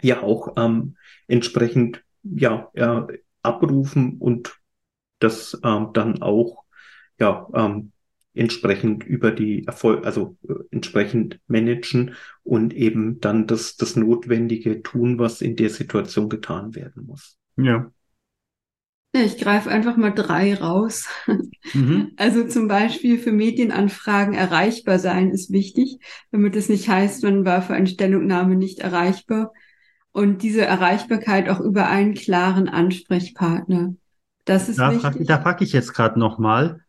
ja 0.00 0.22
auch 0.22 0.54
ähm, 0.56 0.96
entsprechend 1.28 2.02
ja 2.22 2.70
äh, 2.74 3.18
abrufen 3.42 4.16
und 4.18 4.58
das 5.18 5.60
ähm, 5.62 5.90
dann 5.92 6.22
auch 6.22 6.64
ja 7.18 7.46
ähm, 7.54 7.92
entsprechend 8.34 9.04
über 9.04 9.30
die 9.30 9.66
Erfolg, 9.66 10.06
also 10.06 10.36
äh, 10.48 10.54
entsprechend 10.70 11.40
managen 11.46 12.14
und 12.42 12.74
eben 12.74 13.20
dann 13.20 13.46
das, 13.46 13.76
das 13.76 13.96
Notwendige 13.96 14.82
tun, 14.82 15.18
was 15.18 15.40
in 15.40 15.56
der 15.56 15.70
Situation 15.70 16.28
getan 16.28 16.74
werden 16.74 17.06
muss. 17.06 17.36
Ja. 17.56 17.90
Ja, 19.14 19.20
ich 19.20 19.36
greife 19.36 19.68
einfach 19.68 19.98
mal 19.98 20.10
drei 20.10 20.54
raus. 20.54 21.08
Mhm. 21.74 22.12
Also 22.16 22.46
zum 22.46 22.68
Beispiel 22.68 23.18
für 23.18 23.32
Medienanfragen 23.32 24.34
erreichbar 24.34 24.98
sein 24.98 25.30
ist 25.30 25.52
wichtig, 25.52 25.98
damit 26.30 26.56
es 26.56 26.68
nicht 26.68 26.88
heißt, 26.88 27.22
man 27.24 27.44
war 27.44 27.62
für 27.62 27.74
eine 27.74 27.86
Stellungnahme 27.86 28.56
nicht 28.56 28.78
erreichbar. 28.78 29.52
Und 30.12 30.42
diese 30.42 30.64
Erreichbarkeit 30.64 31.48
auch 31.48 31.60
über 31.60 31.88
einen 31.88 32.14
klaren 32.14 32.68
Ansprechpartner. 32.68 33.94
Das 34.44 34.68
ist 34.68 34.78
da 34.78 34.90
wichtig. 34.90 35.02
Frag, 35.02 35.26
da 35.26 35.40
frage 35.40 35.64
ich 35.64 35.72
jetzt 35.72 35.94
gerade 35.94 36.18
nochmal, 36.18 36.81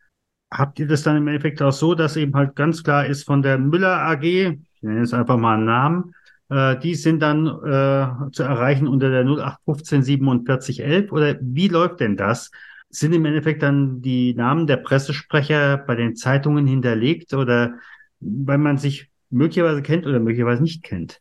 habt 0.58 0.80
ihr 0.80 0.88
das 0.88 1.04
dann 1.04 1.18
im 1.18 1.28
Endeffekt 1.28 1.62
auch 1.62 1.72
so, 1.72 1.96
dass 1.96 2.16
eben 2.16 2.34
halt 2.36 2.56
ganz 2.56 2.84
klar 2.84 3.06
ist 3.06 3.24
von 3.24 3.42
der 3.42 3.58
Müller 3.58 3.98
AG, 3.98 4.24
ich 4.24 4.82
nenne 4.82 5.00
jetzt 5.00 5.14
einfach 5.14 5.38
mal 5.38 5.56
einen 5.56 5.66
Namen, 5.66 6.16
äh, 6.50 6.78
die 6.80 6.96
sind 6.96 7.22
dann 7.22 7.48
äh, 7.48 8.32
zu 8.32 8.44
erreichen 8.44 8.88
unter 8.88 9.10
der 9.10 9.24
0815 9.24 10.04
47 10.04 10.84
11 10.84 11.12
oder 11.12 11.38
wie 11.42 11.68
läuft 11.68 12.00
denn 12.00 12.18
das? 12.18 12.52
Sind 12.90 13.14
im 13.14 13.26
Endeffekt 13.26 13.64
dann 13.64 14.02
die 14.02 14.36
Namen 14.36 14.68
der 14.68 14.78
Pressesprecher 14.78 15.78
bei 15.78 15.96
den 15.96 16.16
Zeitungen 16.16 16.68
hinterlegt 16.68 17.34
oder 17.34 17.76
weil 18.20 18.60
man 18.60 18.78
sich 18.78 19.10
möglicherweise 19.30 19.82
kennt 19.82 20.06
oder 20.06 20.20
möglicherweise 20.20 20.62
nicht 20.62 20.84
kennt? 20.84 21.20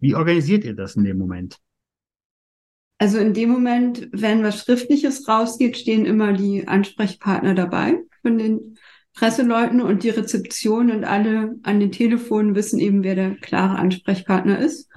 Wie 0.00 0.14
organisiert 0.14 0.64
ihr 0.64 0.74
das 0.74 0.96
in 0.96 1.04
dem 1.04 1.16
Moment? 1.16 1.58
Also 2.98 3.18
in 3.18 3.32
dem 3.32 3.48
Moment, 3.48 4.08
wenn 4.12 4.44
was 4.44 4.60
Schriftliches 4.60 5.26
rausgeht, 5.26 5.76
stehen 5.76 6.04
immer 6.04 6.34
die 6.34 6.68
Ansprechpartner 6.68 7.54
dabei 7.54 7.98
von 8.22 8.38
den 8.38 8.78
Presseleuten 9.14 9.80
und 9.80 10.04
die 10.04 10.10
Rezeption 10.10 10.90
und 10.90 11.04
alle 11.04 11.56
an 11.62 11.80
den 11.80 11.92
Telefonen 11.92 12.54
wissen 12.54 12.78
eben, 12.78 13.02
wer 13.02 13.14
der 13.14 13.34
klare 13.36 13.78
Ansprechpartner 13.78 14.58
ist. 14.58 14.88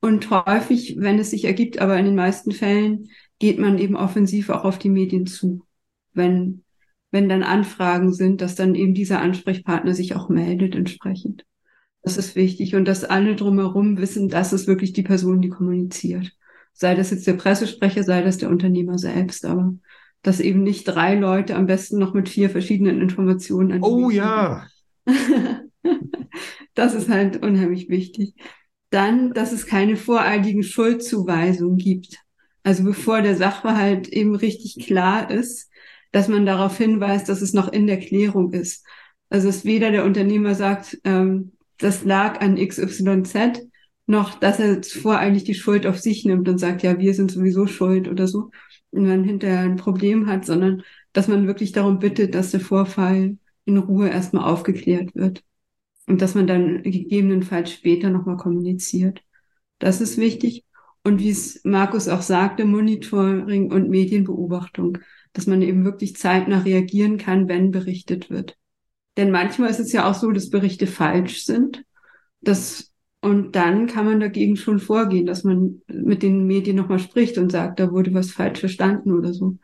Und 0.00 0.30
häufig, 0.30 0.96
wenn 0.98 1.18
es 1.18 1.30
sich 1.30 1.44
ergibt, 1.44 1.80
aber 1.80 1.98
in 1.98 2.06
den 2.06 2.14
meisten 2.14 2.52
Fällen 2.52 3.08
geht 3.38 3.58
man 3.58 3.78
eben 3.78 3.96
offensiv 3.96 4.48
auch 4.48 4.64
auf 4.64 4.78
die 4.78 4.88
Medien 4.88 5.26
zu. 5.26 5.64
Wenn, 6.14 6.64
wenn 7.10 7.28
dann 7.28 7.42
Anfragen 7.42 8.12
sind, 8.12 8.40
dass 8.40 8.54
dann 8.54 8.74
eben 8.74 8.94
dieser 8.94 9.20
Ansprechpartner 9.20 9.94
sich 9.94 10.14
auch 10.14 10.28
meldet 10.28 10.74
entsprechend. 10.74 11.44
Das 12.02 12.16
ist 12.16 12.36
wichtig 12.36 12.74
und 12.74 12.86
dass 12.86 13.04
alle 13.04 13.36
drumherum 13.36 13.98
wissen, 13.98 14.28
das 14.28 14.52
ist 14.52 14.66
wirklich 14.66 14.92
die 14.92 15.02
Person, 15.02 15.42
die 15.42 15.48
kommuniziert. 15.48 16.32
Sei 16.72 16.94
das 16.94 17.10
jetzt 17.10 17.26
der 17.26 17.34
Pressesprecher, 17.34 18.04
sei 18.04 18.22
das 18.22 18.38
der 18.38 18.50
Unternehmer 18.50 18.98
selbst, 18.98 19.44
aber 19.44 19.74
dass 20.22 20.40
eben 20.40 20.62
nicht 20.62 20.84
drei 20.84 21.14
Leute 21.14 21.54
am 21.54 21.66
besten 21.66 21.98
noch 21.98 22.14
mit 22.14 22.28
vier 22.28 22.50
verschiedenen 22.50 23.00
Informationen 23.00 23.72
an 23.72 23.82
Oh 23.82 24.10
ja. 24.10 24.66
das 26.74 26.94
ist 26.94 27.08
halt 27.08 27.42
unheimlich 27.42 27.88
wichtig. 27.88 28.34
Dann, 28.90 29.32
dass 29.32 29.52
es 29.52 29.66
keine 29.66 29.96
voreiligen 29.96 30.62
Schuldzuweisungen 30.62 31.78
gibt. 31.78 32.16
Also 32.62 32.84
bevor 32.84 33.22
der 33.22 33.36
Sachverhalt 33.36 34.08
eben 34.08 34.34
richtig 34.34 34.86
klar 34.86 35.30
ist, 35.30 35.70
dass 36.12 36.28
man 36.28 36.46
darauf 36.46 36.76
hinweist, 36.78 37.28
dass 37.28 37.42
es 37.42 37.52
noch 37.52 37.72
in 37.72 37.86
der 37.86 37.98
Klärung 37.98 38.52
ist. 38.52 38.84
Also 39.30 39.48
dass 39.48 39.64
weder 39.64 39.90
der 39.90 40.04
Unternehmer 40.04 40.54
sagt, 40.54 40.98
ähm, 41.04 41.52
das 41.78 42.04
lag 42.04 42.40
an 42.40 42.56
XYZ, 42.56 43.60
noch 44.06 44.38
dass 44.38 44.58
er 44.58 44.82
voreilig 44.82 45.44
die 45.44 45.54
Schuld 45.54 45.86
auf 45.86 45.98
sich 45.98 46.24
nimmt 46.24 46.48
und 46.48 46.58
sagt, 46.58 46.82
ja, 46.82 46.98
wir 46.98 47.14
sind 47.14 47.30
sowieso 47.30 47.66
schuld 47.66 48.08
oder 48.08 48.26
so, 48.26 48.50
man 48.90 49.24
hinterher 49.24 49.60
ein 49.60 49.76
Problem 49.76 50.26
hat, 50.26 50.44
sondern 50.44 50.82
dass 51.12 51.28
man 51.28 51.46
wirklich 51.46 51.72
darum 51.72 51.98
bittet, 51.98 52.34
dass 52.34 52.50
der 52.50 52.60
Vorfall 52.60 53.36
in 53.64 53.78
Ruhe 53.78 54.08
erstmal 54.08 54.50
aufgeklärt 54.50 55.14
wird 55.14 55.44
und 56.06 56.22
dass 56.22 56.34
man 56.34 56.46
dann 56.46 56.82
gegebenenfalls 56.82 57.72
später 57.72 58.10
nochmal 58.10 58.36
kommuniziert. 58.36 59.22
Das 59.78 60.00
ist 60.00 60.16
wichtig. 60.16 60.64
Und 61.04 61.20
wie 61.20 61.30
es 61.30 61.60
Markus 61.64 62.08
auch 62.08 62.22
sagte, 62.22 62.64
Monitoring 62.64 63.72
und 63.72 63.88
Medienbeobachtung, 63.88 64.98
dass 65.32 65.46
man 65.46 65.62
eben 65.62 65.84
wirklich 65.84 66.16
zeitnah 66.16 66.60
reagieren 66.60 67.18
kann, 67.18 67.48
wenn 67.48 67.70
berichtet 67.70 68.30
wird. 68.30 68.56
Denn 69.16 69.30
manchmal 69.30 69.70
ist 69.70 69.80
es 69.80 69.92
ja 69.92 70.08
auch 70.08 70.14
so, 70.14 70.30
dass 70.30 70.50
Berichte 70.50 70.86
falsch 70.86 71.44
sind. 71.44 71.84
Das 72.40 72.87
und 73.20 73.56
dann 73.56 73.88
kann 73.88 74.04
man 74.04 74.20
dagegen 74.20 74.56
schon 74.56 74.78
vorgehen, 74.78 75.26
dass 75.26 75.42
man 75.42 75.82
mit 75.88 76.22
den 76.22 76.46
Medien 76.46 76.76
nochmal 76.76 77.00
spricht 77.00 77.36
und 77.36 77.50
sagt, 77.50 77.80
da 77.80 77.90
wurde 77.90 78.14
was 78.14 78.30
falsch 78.30 78.60
verstanden 78.60 79.12
oder 79.12 79.32
so. 79.32 79.58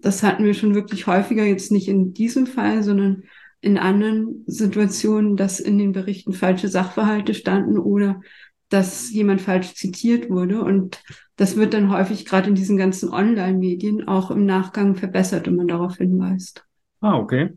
Das 0.00 0.22
hatten 0.22 0.44
wir 0.44 0.54
schon 0.54 0.74
wirklich 0.74 1.06
häufiger, 1.06 1.44
jetzt 1.44 1.70
nicht 1.70 1.88
in 1.88 2.12
diesem 2.12 2.46
Fall, 2.46 2.82
sondern 2.82 3.22
in 3.60 3.78
anderen 3.78 4.44
Situationen, 4.46 5.36
dass 5.36 5.60
in 5.60 5.78
den 5.78 5.92
Berichten 5.92 6.32
falsche 6.32 6.68
Sachverhalte 6.68 7.34
standen 7.34 7.78
oder 7.78 8.20
dass 8.68 9.10
jemand 9.12 9.40
falsch 9.40 9.74
zitiert 9.74 10.28
wurde. 10.28 10.60
Und 10.62 11.02
das 11.36 11.56
wird 11.56 11.74
dann 11.74 11.90
häufig 11.90 12.24
gerade 12.26 12.48
in 12.48 12.54
diesen 12.56 12.76
ganzen 12.76 13.08
Online-Medien 13.10 14.08
auch 14.08 14.30
im 14.30 14.46
Nachgang 14.46 14.96
verbessert, 14.96 15.46
wenn 15.46 15.56
man 15.56 15.68
darauf 15.68 15.96
hinweist. 15.96 16.64
Ah, 17.00 17.16
okay. 17.16 17.56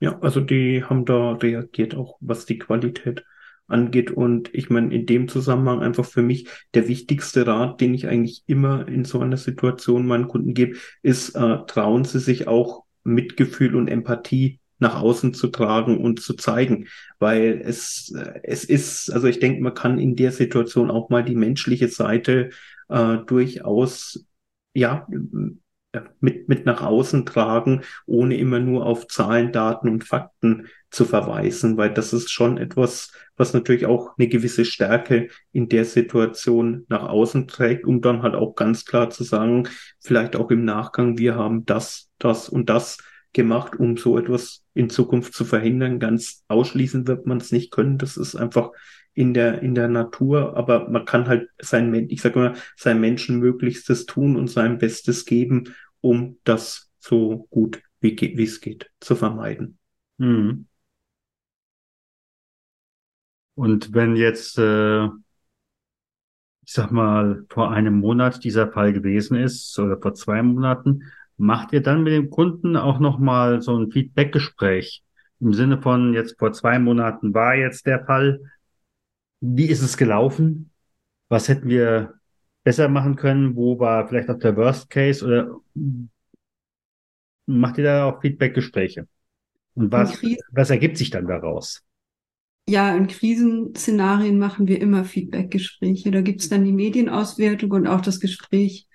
Ja, 0.00 0.18
also 0.18 0.40
die 0.40 0.82
haben 0.82 1.04
da 1.04 1.32
reagiert, 1.32 1.94
auch 1.94 2.16
was 2.20 2.44
die 2.44 2.58
Qualität 2.58 3.24
angeht. 3.66 4.10
Und 4.10 4.50
ich 4.52 4.70
meine, 4.70 4.94
in 4.94 5.06
dem 5.06 5.28
Zusammenhang 5.28 5.80
einfach 5.80 6.04
für 6.04 6.22
mich 6.22 6.48
der 6.74 6.88
wichtigste 6.88 7.46
Rat, 7.46 7.80
den 7.80 7.94
ich 7.94 8.06
eigentlich 8.06 8.44
immer 8.46 8.86
in 8.88 9.04
so 9.04 9.20
einer 9.20 9.36
Situation 9.36 10.06
meinen 10.06 10.28
Kunden 10.28 10.54
gebe, 10.54 10.76
ist, 11.02 11.34
äh, 11.34 11.58
trauen 11.66 12.04
Sie 12.04 12.20
sich 12.20 12.48
auch 12.48 12.84
Mitgefühl 13.04 13.74
und 13.74 13.88
Empathie 13.88 14.60
nach 14.78 15.00
außen 15.00 15.32
zu 15.32 15.48
tragen 15.48 15.98
und 15.98 16.20
zu 16.20 16.34
zeigen, 16.34 16.88
weil 17.18 17.62
es, 17.64 18.12
äh, 18.14 18.40
es 18.42 18.64
ist, 18.64 19.10
also 19.10 19.28
ich 19.28 19.38
denke, 19.38 19.62
man 19.62 19.74
kann 19.74 19.98
in 19.98 20.16
der 20.16 20.32
Situation 20.32 20.90
auch 20.90 21.08
mal 21.08 21.24
die 21.24 21.36
menschliche 21.36 21.88
Seite 21.88 22.50
äh, 22.88 23.18
durchaus 23.26 24.26
ja 24.74 25.06
mit, 26.20 26.48
mit 26.48 26.66
nach 26.66 26.82
außen 26.82 27.26
tragen, 27.26 27.82
ohne 28.06 28.36
immer 28.36 28.60
nur 28.60 28.86
auf 28.86 29.06
Zahlen, 29.08 29.52
Daten 29.52 29.88
und 29.88 30.04
Fakten 30.04 30.68
zu 30.90 31.04
verweisen, 31.04 31.76
weil 31.76 31.92
das 31.92 32.12
ist 32.12 32.30
schon 32.30 32.58
etwas, 32.58 33.12
was 33.36 33.54
natürlich 33.54 33.86
auch 33.86 34.16
eine 34.18 34.28
gewisse 34.28 34.64
Stärke 34.64 35.28
in 35.52 35.68
der 35.68 35.84
Situation 35.84 36.84
nach 36.88 37.08
außen 37.08 37.48
trägt, 37.48 37.86
um 37.86 38.00
dann 38.00 38.22
halt 38.22 38.34
auch 38.34 38.54
ganz 38.54 38.84
klar 38.84 39.10
zu 39.10 39.24
sagen, 39.24 39.68
vielleicht 40.00 40.36
auch 40.36 40.50
im 40.50 40.64
Nachgang, 40.64 41.18
wir 41.18 41.34
haben 41.34 41.64
das, 41.64 42.10
das 42.18 42.48
und 42.48 42.68
das 42.68 42.98
gemacht, 43.32 43.76
um 43.76 43.96
so 43.96 44.18
etwas 44.18 44.62
in 44.74 44.90
Zukunft 44.90 45.34
zu 45.34 45.44
verhindern. 45.44 45.98
Ganz 45.98 46.44
ausschließen 46.48 47.06
wird 47.06 47.26
man 47.26 47.38
es 47.38 47.52
nicht 47.52 47.70
können. 47.70 47.98
Das 47.98 48.16
ist 48.16 48.36
einfach 48.36 48.72
in 49.14 49.34
der, 49.34 49.62
in 49.62 49.74
der 49.74 49.88
Natur, 49.88 50.56
aber 50.56 50.88
man 50.88 51.04
kann 51.04 51.26
halt 51.26 51.50
sein, 51.60 51.94
ich 52.08 52.22
sage 52.22 52.38
mal, 52.38 52.54
sein 52.76 53.00
Menschenmöglichstes 53.00 54.06
tun 54.06 54.36
und 54.36 54.48
sein 54.48 54.78
Bestes 54.78 55.24
geben, 55.24 55.74
um 56.00 56.38
das 56.44 56.90
so 56.98 57.46
gut 57.50 57.82
wie, 58.00 58.16
wie 58.18 58.42
es 58.42 58.60
geht 58.60 58.90
zu 59.00 59.14
vermeiden. 59.14 59.78
Mhm. 60.18 60.66
Und 63.54 63.92
wenn 63.92 64.16
jetzt, 64.16 64.58
äh, 64.58 65.04
ich 66.64 66.72
sag 66.72 66.90
mal, 66.90 67.44
vor 67.50 67.70
einem 67.70 67.98
Monat 67.98 68.44
dieser 68.44 68.72
Fall 68.72 68.92
gewesen 68.92 69.36
ist 69.36 69.78
oder 69.78 70.00
vor 70.00 70.14
zwei 70.14 70.42
Monaten, 70.42 71.02
macht 71.36 71.72
ihr 71.72 71.82
dann 71.82 72.02
mit 72.02 72.14
dem 72.14 72.30
Kunden 72.30 72.76
auch 72.76 72.98
nochmal 72.98 73.60
so 73.60 73.76
ein 73.76 73.90
Feedbackgespräch 73.90 75.02
im 75.42 75.52
Sinne 75.52 75.82
von 75.82 76.14
jetzt 76.14 76.38
vor 76.38 76.52
zwei 76.52 76.78
Monaten 76.78 77.34
war 77.34 77.56
jetzt 77.56 77.84
der 77.86 78.04
Fall, 78.06 78.40
wie 79.42 79.66
ist 79.66 79.82
es 79.82 79.96
gelaufen? 79.96 80.70
Was 81.28 81.48
hätten 81.48 81.68
wir 81.68 82.14
besser 82.62 82.88
machen 82.88 83.16
können? 83.16 83.56
Wo 83.56 83.78
war 83.78 84.06
vielleicht 84.06 84.30
auch 84.30 84.38
der 84.38 84.56
Worst 84.56 84.88
Case 84.88 85.24
oder 85.24 85.60
macht 87.46 87.78
ihr 87.78 87.84
da 87.84 88.04
auch 88.04 88.20
Feedback-Gespräche? 88.20 89.08
Und 89.74 89.90
was, 89.90 90.22
was 90.52 90.70
ergibt 90.70 90.96
sich 90.96 91.10
dann 91.10 91.26
daraus? 91.26 91.82
Ja, 92.68 92.94
in 92.96 93.08
Krisenszenarien 93.08 94.38
machen 94.38 94.68
wir 94.68 94.80
immer 94.80 95.04
Feedback-Gespräche. 95.04 96.12
Da 96.12 96.20
gibt's 96.20 96.48
dann 96.48 96.64
die 96.64 96.72
Medienauswertung 96.72 97.72
und 97.72 97.86
auch 97.88 98.00
das 98.00 98.20
Gespräch, 98.20 98.86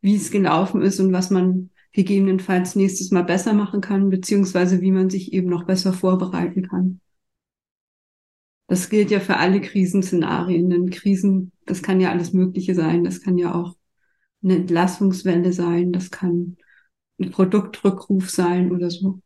wie 0.00 0.16
es 0.16 0.30
gelaufen 0.30 0.80
ist 0.80 0.98
und 1.00 1.12
was 1.12 1.28
man 1.30 1.68
gegebenenfalls 1.92 2.74
nächstes 2.74 3.10
Mal 3.10 3.24
besser 3.24 3.52
machen 3.52 3.82
kann, 3.82 4.08
beziehungsweise 4.08 4.80
wie 4.80 4.92
man 4.92 5.10
sich 5.10 5.34
eben 5.34 5.50
noch 5.50 5.64
besser 5.64 5.92
vorbereiten 5.92 6.68
kann. 6.68 7.00
Das 8.70 8.88
gilt 8.88 9.10
ja 9.10 9.18
für 9.18 9.36
alle 9.36 9.60
Krisenszenarien. 9.60 10.70
Denn 10.70 10.90
Krisen, 10.90 11.50
das 11.66 11.82
kann 11.82 12.00
ja 12.00 12.12
alles 12.12 12.32
Mögliche 12.32 12.76
sein. 12.76 13.02
Das 13.02 13.20
kann 13.20 13.36
ja 13.36 13.52
auch 13.52 13.74
eine 14.44 14.58
Entlassungswelle 14.58 15.52
sein. 15.52 15.90
Das 15.90 16.12
kann 16.12 16.56
ein 17.18 17.32
Produktrückruf 17.32 18.30
sein 18.30 18.70
oder 18.70 18.88
so. 18.88 19.22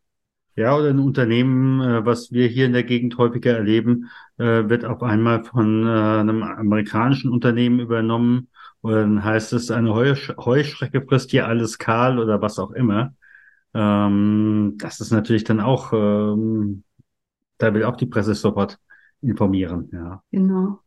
Ja, 0.57 0.74
oder 0.74 0.88
ein 0.88 0.98
Unternehmen, 0.98 1.83
äh, 1.83 2.07
was 2.07 2.33
wir 2.33 2.46
hier 2.46 2.64
in 2.64 2.72
der 2.72 2.85
Gegend 2.85 3.18
häufiger 3.18 3.54
erleben, 3.54 4.09
äh, 4.38 4.66
wird 4.70 4.87
auf 4.87 5.02
einmal 5.02 5.44
von 5.44 5.87
äh, 5.87 5.90
einem 5.90 6.42
amerikanischen 6.42 7.30
Unternehmen 7.30 7.80
übernommen. 7.80 8.48
Oder 8.80 9.02
dann 9.02 9.24
heißt 9.24 9.52
es, 9.52 9.70
eine 9.70 9.92
Heuschrecke 9.92 11.02
frisst 11.02 11.33
hier 11.33 11.46
alles 11.46 11.76
kahl 11.76 12.18
oder 12.18 12.40
was 12.40 12.59
auch 12.59 12.70
immer. 12.70 13.14
Ähm, 13.74 14.76
das 14.78 15.00
ist 15.00 15.11
natürlich 15.11 15.44
dann 15.44 15.61
auch, 15.61 15.92
ähm, 15.92 16.85
da 17.59 17.74
will 17.74 17.85
auch 17.85 17.96
die 17.96 18.07
Presse 18.07 18.35
sofort 18.35 18.78
informieren, 19.24 19.88
ja. 19.92 20.22
Genau. 20.30 20.80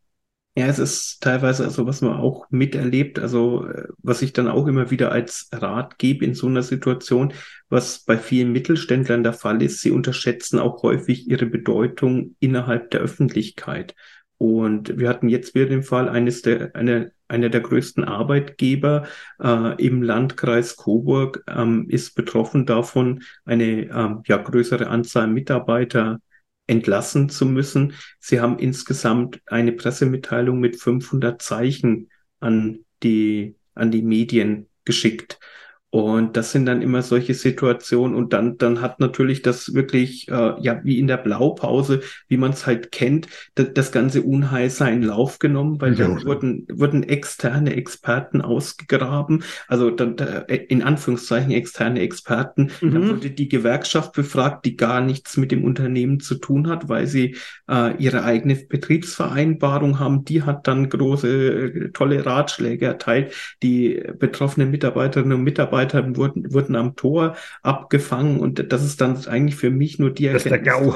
Ja, 0.58 0.65
es 0.65 0.80
ist 0.80 1.21
teilweise 1.21 1.65
also, 1.65 1.86
was 1.86 2.02
man 2.02 2.13
auch 2.13 2.47
miterlebt, 2.50 3.19
also 3.19 3.67
äh, 3.67 3.89
was 4.00 4.23
ich 4.23 4.34
dann 4.34 4.47
auch 4.47 4.65
immer 4.65 4.89
wieder 4.89 5.12
als 5.12 5.50
Rat 5.52 6.00
gebe 6.00 6.26
in 6.26 6.34
so 6.34 6.47
einer 6.47 6.63
Situation, 6.63 7.32
was 7.69 8.00
bei 8.00 8.17
vielen 8.17 8.54
Mittelständlern 8.54 9.21
der 9.21 9.34
Fall 9.34 9.62
ist, 9.62 9.82
sie 9.82 9.91
unterschätzen 9.91 10.58
auch 10.58 10.82
häufig 10.82 11.30
ihre 11.30 11.45
Bedeutung 11.45 12.36
innerhalb 12.39 12.89
der 12.89 13.02
Öffentlichkeit. 13.02 13.93
Und 14.39 14.97
wir 14.97 15.10
hatten 15.10 15.30
jetzt 15.30 15.54
wieder 15.54 15.67
den 15.67 15.84
Fall 15.84 16.10
eines 16.10 16.41
der, 16.41 16.76
eine, 16.76 17.12
einer 17.28 17.50
der 17.50 17.62
größten 17.62 18.04
Arbeitgeber 18.04 19.06
äh, 19.39 19.86
im 19.86 20.02
Landkreis 20.02 20.76
Coburg 20.76 21.43
ähm, 21.47 21.86
ist 21.88 22.15
betroffen 22.15 22.65
davon, 22.65 23.21
eine 23.45 23.91
ähm, 23.91 24.23
ja, 24.26 24.38
größere 24.38 24.88
Anzahl 24.88 25.28
Mitarbeiter 25.28 26.19
entlassen 26.68 27.30
zu 27.30 27.46
müssen. 27.46 27.94
Sie 28.20 28.40
haben 28.40 28.60
insgesamt 28.60 29.42
eine 29.46 29.72
Pressemitteilung 29.72 30.60
mit 30.60 30.76
500 30.76 31.42
Zeichen 31.42 32.10
an 32.40 32.80
die, 33.04 33.56
an 33.74 33.92
die 33.92 34.02
Medien 34.02 34.68
geschickt. 34.86 35.40
Und 35.89 36.36
das 36.36 36.52
sind 36.52 36.65
dann 36.65 36.82
immer 36.82 37.02
solche 37.02 37.34
Situationen 37.34 38.13
und 38.17 38.34
dann, 38.34 38.58
dann 38.58 38.82
hat 38.82 39.00
natürlich 39.00 39.41
das 39.41 39.73
wirklich, 39.73 40.28
äh, 40.28 40.54
ja, 40.60 40.82
wie 40.84 41.00
in 41.00 41.08
der 41.08 41.15
Blaupause, 41.15 42.02
wie 42.28 42.36
man 42.36 42.52
es 42.52 42.67
halt 42.67 42.91
kennt, 42.91 43.28
das, 43.56 43.67
das 43.73 43.91
ganze 43.93 44.21
Unheil 44.21 44.69
seinen 44.69 45.02
Lauf 45.02 45.39
genommen, 45.39 45.80
weil 45.80 45.93
ja. 45.93 46.06
dann 46.06 46.26
wurden, 46.26 46.67
wurden 46.69 47.04
externe 47.04 47.73
Experten 47.73 48.41
ausgegraben, 48.41 49.43
also 49.69 49.89
dann, 49.89 50.17
in 50.50 50.84
Anführungszeichen 50.84 51.52
externe 51.52 52.02
Experten. 52.02 52.69
Mhm. 52.82 52.91
Dann 52.91 53.10
wurde 53.10 53.30
die 53.30 53.47
Gewerkschaft 53.47 54.12
befragt, 54.12 54.65
die 54.65 54.76
gar 54.76 55.00
nichts 55.00 55.38
mit 55.38 55.54
dem 55.54 55.63
Unternehmen 55.63 56.19
zu 56.19 56.36
tun 56.36 56.67
hat, 56.67 56.89
weil 56.89 57.08
sie 57.08 57.38
äh, 57.69 57.95
ihre 57.95 58.26
eigene 58.26 58.56
Betriebsvereinbarung 58.56 60.00
haben. 60.00 60.26
Die 60.26 60.43
hat 60.43 60.67
dann 60.67 60.89
große, 60.89 61.28
äh, 61.30 61.91
tolle 61.91 62.26
Ratschläge 62.26 62.88
erteilt. 62.88 63.34
Die 63.63 64.04
betroffenen 64.19 64.69
Mitarbeiterinnen 64.69 65.38
und 65.38 65.43
Mitarbeiter 65.45 65.77
Mitarbeiter 65.78 66.16
wurden, 66.16 66.54
wurden 66.54 66.76
am 66.76 66.96
Tor 66.96 67.36
abgefangen 67.62 68.40
und 68.40 68.72
das 68.72 68.84
ist 68.84 69.02
dann 69.02 69.26
eigentlich 69.28 69.56
für 69.56 69.70
mich 69.70 70.00
nur 70.00 70.12
die 70.12 70.28
Erkenntnis. 70.28 70.52
Das 70.52 70.60
ist 70.60 70.66
der 70.66 70.74
GAU. 70.74 70.96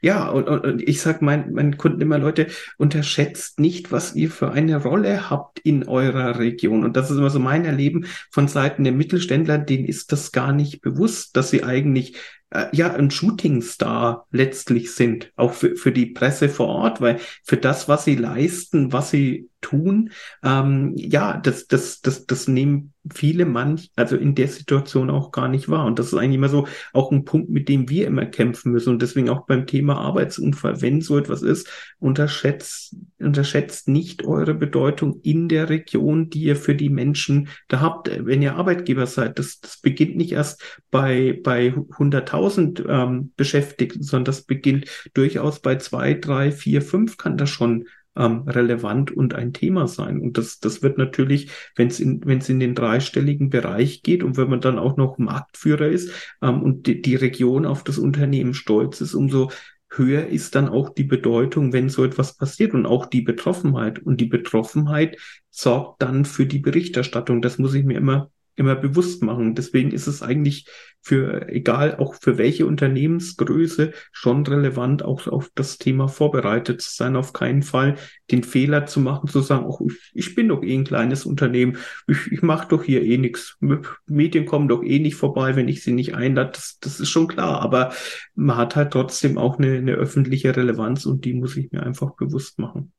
Ja, 0.00 0.28
und, 0.28 0.48
und, 0.48 0.64
und 0.64 0.82
ich 0.82 1.00
sage 1.00 1.24
meinen, 1.24 1.52
meinen 1.52 1.76
Kunden 1.76 2.00
immer, 2.00 2.18
Leute, 2.18 2.46
unterschätzt 2.78 3.60
nicht, 3.60 3.92
was 3.92 4.14
ihr 4.14 4.30
für 4.30 4.52
eine 4.52 4.82
Rolle 4.82 5.30
habt 5.30 5.58
in 5.60 5.86
eurer 5.86 6.38
Region. 6.38 6.84
Und 6.84 6.96
das 6.96 7.10
ist 7.10 7.18
immer 7.18 7.30
so 7.30 7.38
mein 7.38 7.64
Erleben 7.64 8.06
von 8.30 8.48
Seiten 8.48 8.84
der 8.84 8.92
Mittelständler, 8.92 9.58
denen 9.58 9.84
ist 9.84 10.12
das 10.12 10.32
gar 10.32 10.52
nicht 10.52 10.80
bewusst, 10.80 11.36
dass 11.36 11.50
sie 11.50 11.64
eigentlich 11.64 12.16
äh, 12.54 12.66
ja 12.72 12.94
ein 12.94 13.10
Shootingstar 13.10 14.26
letztlich 14.30 14.94
sind, 14.94 15.32
auch 15.36 15.52
für, 15.52 15.76
für 15.76 15.92
die 15.92 16.06
Presse 16.06 16.48
vor 16.48 16.68
Ort, 16.68 17.00
weil 17.00 17.18
für 17.42 17.56
das, 17.56 17.88
was 17.88 18.04
sie 18.04 18.16
leisten, 18.16 18.92
was 18.92 19.10
sie 19.10 19.50
tun, 19.60 20.10
ähm, 20.42 20.92
ja, 20.96 21.36
das, 21.38 21.66
das, 21.66 22.00
das, 22.00 22.26
das 22.26 22.48
nehmen 22.48 22.92
viele 23.12 23.44
manch, 23.44 23.90
also 23.96 24.16
in 24.16 24.34
der 24.34 24.48
Situation 24.48 25.10
auch 25.10 25.30
gar 25.30 25.48
nicht 25.48 25.68
wahr. 25.68 25.84
Und 25.86 25.98
das 25.98 26.08
ist 26.08 26.14
eigentlich 26.14 26.36
immer 26.36 26.48
so 26.48 26.66
auch 26.92 27.10
ein 27.10 27.24
Punkt, 27.24 27.50
mit 27.50 27.68
dem 27.68 27.88
wir 27.88 28.06
immer 28.06 28.26
kämpfen 28.26 28.72
müssen. 28.72 28.90
Und 28.90 29.02
deswegen 29.02 29.28
auch 29.30 29.46
beim 29.46 29.66
Thema 29.66 29.96
Arbeitsunfall, 29.96 30.80
wenn 30.80 31.00
so 31.00 31.18
etwas 31.18 31.42
ist, 31.42 31.68
unterschätzt, 31.98 32.96
unterschätzt 33.24 33.88
nicht 33.88 34.24
eure 34.24 34.54
Bedeutung 34.54 35.20
in 35.22 35.48
der 35.48 35.68
Region, 35.68 36.30
die 36.30 36.42
ihr 36.42 36.56
für 36.56 36.74
die 36.74 36.90
Menschen 36.90 37.48
da 37.68 37.80
habt. 37.80 38.10
Wenn 38.24 38.42
ihr 38.42 38.56
Arbeitgeber 38.56 39.06
seid, 39.06 39.38
das, 39.38 39.60
das 39.60 39.80
beginnt 39.80 40.16
nicht 40.16 40.32
erst 40.32 40.80
bei, 40.90 41.40
bei 41.42 41.68
100.000 41.72 42.88
ähm, 42.88 43.32
Beschäftigten, 43.36 44.02
sondern 44.02 44.26
das 44.26 44.42
beginnt 44.42 44.86
durchaus 45.14 45.60
bei 45.60 45.76
zwei, 45.76 46.14
drei, 46.14 46.52
vier, 46.52 46.82
fünf 46.82 47.16
kann 47.16 47.36
das 47.36 47.50
schon 47.50 47.86
ähm, 48.16 48.42
relevant 48.46 49.10
und 49.10 49.34
ein 49.34 49.52
Thema 49.52 49.88
sein. 49.88 50.20
Und 50.20 50.38
das, 50.38 50.60
das 50.60 50.82
wird 50.82 50.98
natürlich, 50.98 51.50
wenn 51.74 51.88
es 51.88 52.00
in, 52.00 52.24
wenn 52.24 52.38
es 52.38 52.48
in 52.48 52.60
den 52.60 52.74
dreistelligen 52.74 53.50
Bereich 53.50 54.02
geht 54.02 54.22
und 54.22 54.36
wenn 54.36 54.48
man 54.48 54.60
dann 54.60 54.78
auch 54.78 54.96
noch 54.96 55.18
Marktführer 55.18 55.88
ist 55.88 56.10
ähm, 56.42 56.62
und 56.62 56.86
die, 56.86 57.02
die 57.02 57.16
Region 57.16 57.66
auf 57.66 57.84
das 57.84 57.98
Unternehmen 57.98 58.54
stolz 58.54 59.00
ist, 59.00 59.14
umso 59.14 59.50
höher 59.96 60.26
ist 60.26 60.54
dann 60.54 60.68
auch 60.68 60.90
die 60.90 61.04
Bedeutung, 61.04 61.72
wenn 61.72 61.88
so 61.88 62.04
etwas 62.04 62.36
passiert 62.36 62.74
und 62.74 62.86
auch 62.86 63.06
die 63.06 63.22
Betroffenheit. 63.22 63.98
Und 63.98 64.20
die 64.20 64.26
Betroffenheit 64.26 65.18
sorgt 65.50 66.02
dann 66.02 66.24
für 66.24 66.46
die 66.46 66.58
Berichterstattung. 66.58 67.42
Das 67.42 67.58
muss 67.58 67.74
ich 67.74 67.84
mir 67.84 67.96
immer 67.96 68.30
immer 68.56 68.74
bewusst 68.74 69.22
machen. 69.22 69.54
Deswegen 69.54 69.90
ist 69.90 70.06
es 70.06 70.22
eigentlich 70.22 70.66
für, 71.02 71.48
egal 71.48 71.96
auch 71.96 72.14
für 72.14 72.38
welche 72.38 72.66
Unternehmensgröße, 72.66 73.92
schon 74.10 74.46
relevant, 74.46 75.04
auch 75.04 75.26
auf 75.26 75.50
das 75.54 75.78
Thema 75.78 76.08
vorbereitet 76.08 76.80
zu 76.80 76.94
sein. 76.94 77.16
Auf 77.16 77.32
keinen 77.32 77.62
Fall 77.62 77.96
den 78.30 78.42
Fehler 78.42 78.86
zu 78.86 79.00
machen, 79.00 79.28
zu 79.28 79.40
sagen, 79.40 79.66
oh, 79.66 79.86
ich, 79.86 80.10
ich 80.14 80.34
bin 80.34 80.48
doch 80.48 80.62
eh 80.62 80.74
ein 80.74 80.84
kleines 80.84 81.26
Unternehmen, 81.26 81.76
ich, 82.06 82.32
ich 82.32 82.42
mache 82.42 82.68
doch 82.68 82.82
hier 82.82 83.02
eh 83.02 83.18
nichts. 83.18 83.58
Medien 84.06 84.46
kommen 84.46 84.68
doch 84.68 84.82
eh 84.82 84.98
nicht 84.98 85.16
vorbei, 85.16 85.56
wenn 85.56 85.68
ich 85.68 85.82
sie 85.82 85.92
nicht 85.92 86.14
einlade. 86.14 86.52
Das, 86.52 86.78
das 86.80 87.00
ist 87.00 87.10
schon 87.10 87.28
klar. 87.28 87.60
Aber 87.60 87.92
man 88.34 88.56
hat 88.56 88.76
halt 88.76 88.92
trotzdem 88.92 89.36
auch 89.36 89.58
eine, 89.58 89.76
eine 89.76 89.92
öffentliche 89.92 90.56
Relevanz 90.56 91.04
und 91.04 91.24
die 91.24 91.34
muss 91.34 91.56
ich 91.56 91.70
mir 91.70 91.82
einfach 91.82 92.16
bewusst 92.16 92.58
machen. 92.58 92.92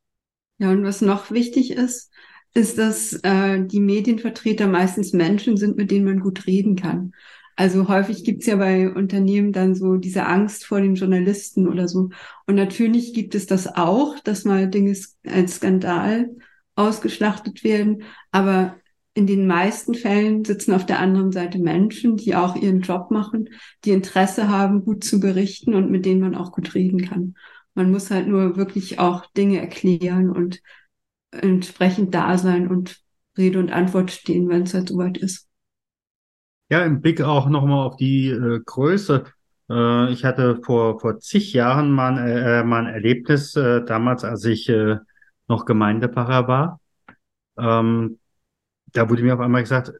Ja, 0.57 0.71
und 0.71 0.83
was 0.83 1.01
noch 1.01 1.31
wichtig 1.31 1.71
ist, 1.71 2.11
ist, 2.55 2.77
dass 2.77 3.13
äh, 3.21 3.63
die 3.63 3.81
Medienvertreter 3.81 4.67
meistens 4.67 5.13
Menschen 5.13 5.57
sind, 5.57 5.77
mit 5.77 5.91
denen 5.91 6.05
man 6.05 6.19
gut 6.21 6.47
reden 6.47 6.75
kann. 6.75 7.11
Also 7.57 7.87
häufig 7.87 8.23
gibt's 8.23 8.47
ja 8.47 8.55
bei 8.55 8.91
Unternehmen 8.91 9.51
dann 9.51 9.75
so 9.75 9.97
diese 9.97 10.25
Angst 10.25 10.65
vor 10.65 10.81
den 10.81 10.95
Journalisten 10.95 11.67
oder 11.67 11.87
so. 11.87 12.09
Und 12.47 12.55
natürlich 12.55 13.13
gibt 13.13 13.35
es 13.35 13.45
das 13.45 13.67
auch, 13.67 14.19
dass 14.19 14.45
mal 14.45 14.69
Dinge 14.69 14.97
als 15.25 15.55
Skandal 15.55 16.29
ausgeschlachtet 16.75 17.63
werden. 17.63 18.03
Aber 18.31 18.75
in 19.13 19.27
den 19.27 19.47
meisten 19.47 19.93
Fällen 19.93 20.43
sitzen 20.43 20.73
auf 20.73 20.85
der 20.85 20.99
anderen 20.99 21.31
Seite 21.31 21.59
Menschen, 21.59 22.17
die 22.17 22.35
auch 22.35 22.55
ihren 22.55 22.81
Job 22.81 23.11
machen, 23.11 23.49
die 23.85 23.91
Interesse 23.91 24.49
haben, 24.49 24.83
gut 24.83 25.03
zu 25.03 25.19
berichten 25.19 25.73
und 25.73 25.91
mit 25.91 26.05
denen 26.05 26.21
man 26.21 26.35
auch 26.35 26.51
gut 26.51 26.73
reden 26.73 27.01
kann. 27.01 27.35
Man 27.73 27.91
muss 27.91 28.11
halt 28.11 28.27
nur 28.27 28.55
wirklich 28.55 28.99
auch 28.99 29.25
Dinge 29.33 29.59
erklären 29.59 30.29
und 30.29 30.61
entsprechend 31.41 32.13
da 32.13 32.37
sein 32.37 32.67
und 32.67 32.97
Rede 33.37 33.59
und 33.59 33.71
Antwort 33.71 34.11
stehen, 34.11 34.49
wenn 34.49 34.63
es 34.63 34.73
halt 34.73 34.89
soweit 34.89 35.17
ist. 35.17 35.47
Ja, 36.69 36.83
im 36.83 37.01
Blick 37.01 37.21
auch 37.21 37.47
nochmal 37.47 37.85
auf 37.85 37.95
die 37.97 38.29
äh, 38.29 38.59
Größe. 38.65 39.25
Äh, 39.69 40.11
ich 40.11 40.25
hatte 40.25 40.61
vor, 40.63 40.99
vor 40.99 41.19
zig 41.19 41.53
Jahren 41.53 41.91
mal, 41.91 42.17
äh, 42.17 42.63
mal 42.63 42.85
ein 42.85 42.93
Erlebnis, 42.93 43.55
äh, 43.55 43.83
damals, 43.83 44.23
als 44.23 44.45
ich 44.45 44.69
äh, 44.69 44.97
noch 45.47 45.65
Gemeindepfarrer 45.65 46.47
war. 46.47 46.79
Ähm, 47.57 48.19
da 48.93 49.09
wurde 49.09 49.23
mir 49.23 49.35
auf 49.35 49.39
einmal 49.39 49.61
gesagt, 49.61 49.93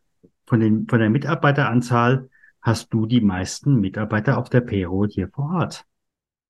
von, 0.47 0.59
den, 0.59 0.87
von 0.87 0.99
der 0.99 1.09
Mitarbeiteranzahl 1.09 2.29
hast 2.61 2.93
du 2.93 3.05
die 3.05 3.21
meisten 3.21 3.79
Mitarbeiter 3.79 4.37
auf 4.37 4.49
der 4.49 4.61
Payroll 4.61 5.09
hier 5.09 5.29
vor 5.29 5.53
Ort. 5.55 5.85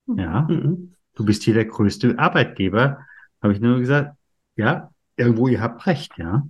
Ja, 0.08 0.42
mhm. 0.42 0.94
du 1.16 1.26
bist 1.26 1.44
hier 1.44 1.56
der 1.56 1.66
größte 1.66 2.18
Arbeitgeber. 2.18 3.00
Habe 3.42 3.54
ich 3.54 3.60
nur 3.60 3.80
gesagt, 3.80 4.16
ja, 4.56 4.90
irgendwo 5.18 5.48
ihr 5.48 5.62
habt 5.62 5.86
recht, 5.88 6.18
ja. 6.18 6.44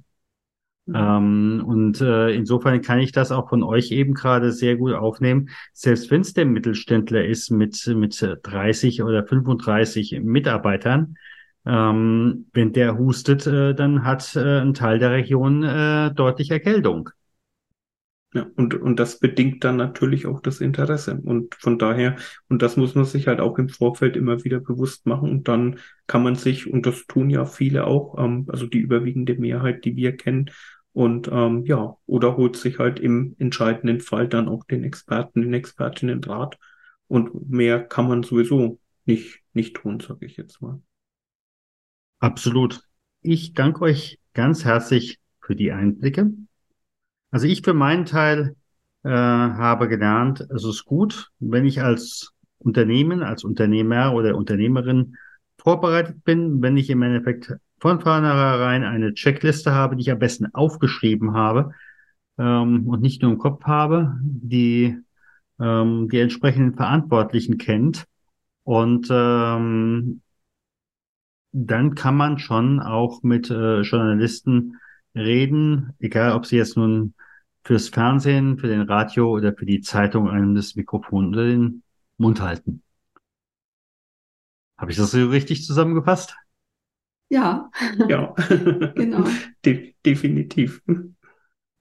Mhm. 0.85 0.95
Ähm, 0.95 1.63
und 1.65 2.01
äh, 2.01 2.29
insofern 2.29 2.81
kann 2.81 2.99
ich 2.99 3.11
das 3.11 3.31
auch 3.31 3.49
von 3.49 3.63
euch 3.63 3.91
eben 3.91 4.13
gerade 4.13 4.51
sehr 4.51 4.75
gut 4.75 4.93
aufnehmen. 4.93 5.49
Selbst 5.73 6.11
wenn 6.11 6.21
es 6.21 6.33
der 6.33 6.45
Mittelständler 6.45 7.25
ist 7.25 7.49
mit, 7.49 7.87
mit 7.87 8.37
30 8.43 9.01
oder 9.01 9.25
35 9.25 10.19
Mitarbeitern, 10.21 11.17
ähm, 11.65 12.45
wenn 12.53 12.73
der 12.73 12.97
hustet, 12.97 13.47
äh, 13.47 13.73
dann 13.73 14.03
hat 14.03 14.35
äh, 14.35 14.61
ein 14.61 14.75
Teil 14.75 14.99
der 14.99 15.11
Region 15.11 15.63
äh, 15.63 16.13
deutlich 16.13 16.51
Erkältung. 16.51 17.09
Ja, 18.35 18.45
und, 18.57 18.73
und 18.75 18.99
das 18.99 19.19
bedingt 19.19 19.63
dann 19.63 19.77
natürlich 19.77 20.27
auch 20.27 20.41
das 20.41 20.59
Interesse. 20.59 21.21
Und 21.23 21.55
von 21.55 21.79
daher, 21.79 22.17
und 22.49 22.61
das 22.61 22.75
muss 22.75 22.93
man 22.93 23.05
sich 23.05 23.27
halt 23.27 23.39
auch 23.39 23.57
im 23.57 23.69
Vorfeld 23.69 24.17
immer 24.17 24.43
wieder 24.43 24.59
bewusst 24.59 25.05
machen. 25.05 25.29
Und 25.31 25.47
dann 25.47 25.79
kann 26.05 26.21
man 26.21 26.35
sich, 26.35 26.69
und 26.71 26.85
das 26.85 27.07
tun 27.07 27.29
ja 27.29 27.45
viele 27.45 27.87
auch, 27.87 28.17
ähm, 28.19 28.45
also 28.49 28.67
die 28.67 28.79
überwiegende 28.79 29.35
Mehrheit, 29.35 29.85
die 29.85 29.95
wir 29.95 30.17
kennen, 30.17 30.51
und 30.91 31.29
ähm, 31.31 31.65
ja, 31.65 31.95
oder 32.05 32.35
holt 32.37 32.57
sich 32.57 32.79
halt 32.79 32.99
im 32.99 33.35
entscheidenden 33.37 34.01
Fall 34.01 34.27
dann 34.27 34.49
auch 34.49 34.65
den 34.65 34.83
Experten, 34.83 35.41
den 35.41 35.53
Expertinnen 35.53 36.23
Rat. 36.23 36.57
Und 37.07 37.49
mehr 37.49 37.83
kann 37.83 38.07
man 38.07 38.23
sowieso 38.23 38.79
nicht, 39.05 39.41
nicht 39.53 39.77
tun, 39.77 40.01
sage 40.01 40.25
ich 40.25 40.35
jetzt 40.35 40.61
mal. 40.61 40.81
Absolut. 42.19 42.81
Ich 43.21 43.53
danke 43.53 43.81
euch 43.81 44.19
ganz 44.33 44.65
herzlich 44.65 45.19
für 45.39 45.55
die 45.55 45.71
Einblicke. 45.71 46.31
Also 47.35 47.47
ich 47.47 47.63
für 47.63 47.73
meinen 47.73 48.05
Teil 48.05 48.55
äh, 49.03 49.09
habe 49.09 49.89
gelernt, 49.89 50.39
es 50.55 50.63
ist 50.63 50.85
gut, 50.85 51.31
wenn 51.39 51.65
ich 51.65 51.81
als 51.81 52.31
Unternehmen, 52.59 53.23
als 53.23 53.43
Unternehmer 53.43 54.13
oder 54.13 54.37
Unternehmerin 54.37 55.17
vorbereitet 55.57 56.23
bin, 56.23 56.61
wenn 56.61 56.77
ich 56.77 56.89
im 56.89 57.01
Endeffekt 57.01 57.53
von 57.77 57.99
vornherein 57.99 58.85
eine 58.85 59.13
Checkliste 59.13 59.73
habe, 59.73 59.97
die 59.97 60.03
ich 60.03 60.11
am 60.11 60.19
besten 60.19 60.55
aufgeschrieben 60.55 61.33
habe 61.33 61.73
ähm, 62.37 62.87
und 62.87 63.01
nicht 63.01 63.21
nur 63.21 63.33
im 63.33 63.37
Kopf 63.37 63.65
habe, 63.65 64.17
die 64.21 64.97
ähm, 65.59 66.07
die 66.09 66.21
entsprechenden 66.21 66.75
Verantwortlichen 66.75 67.57
kennt. 67.57 68.05
Und 68.63 69.09
ähm, 69.11 70.21
dann 71.51 71.95
kann 71.95 72.15
man 72.15 72.39
schon 72.39 72.79
auch 72.79 73.23
mit 73.23 73.49
äh, 73.49 73.81
Journalisten 73.81 74.77
reden, 75.13 75.91
egal 75.99 76.31
ob 76.31 76.45
sie 76.45 76.55
jetzt 76.55 76.77
nun 76.77 77.13
fürs 77.65 77.89
Fernsehen, 77.89 78.57
für 78.59 78.67
den 78.67 78.83
Radio 78.83 79.31
oder 79.31 79.53
für 79.53 79.65
die 79.65 79.81
Zeitung 79.81 80.29
einem 80.29 80.55
das 80.55 80.75
Mikrofon 80.75 81.29
oder 81.29 81.45
den 81.45 81.83
Mund 82.17 82.39
halten. 82.39 82.83
Habe 84.77 84.91
ich 84.91 84.97
das 84.97 85.11
so 85.11 85.27
richtig 85.27 85.65
zusammengefasst? 85.65 86.35
Ja. 87.29 87.71
Ja. 88.07 88.33
genau. 88.95 89.25
De 89.65 89.95
definitiv. 90.05 90.81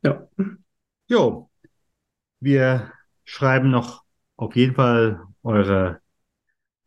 Ja. 0.02 0.26
Jo. 1.06 1.50
Wir 2.40 2.92
schreiben 3.24 3.70
noch 3.70 4.04
auf 4.36 4.56
jeden 4.56 4.74
Fall 4.74 5.22
eure 5.42 6.00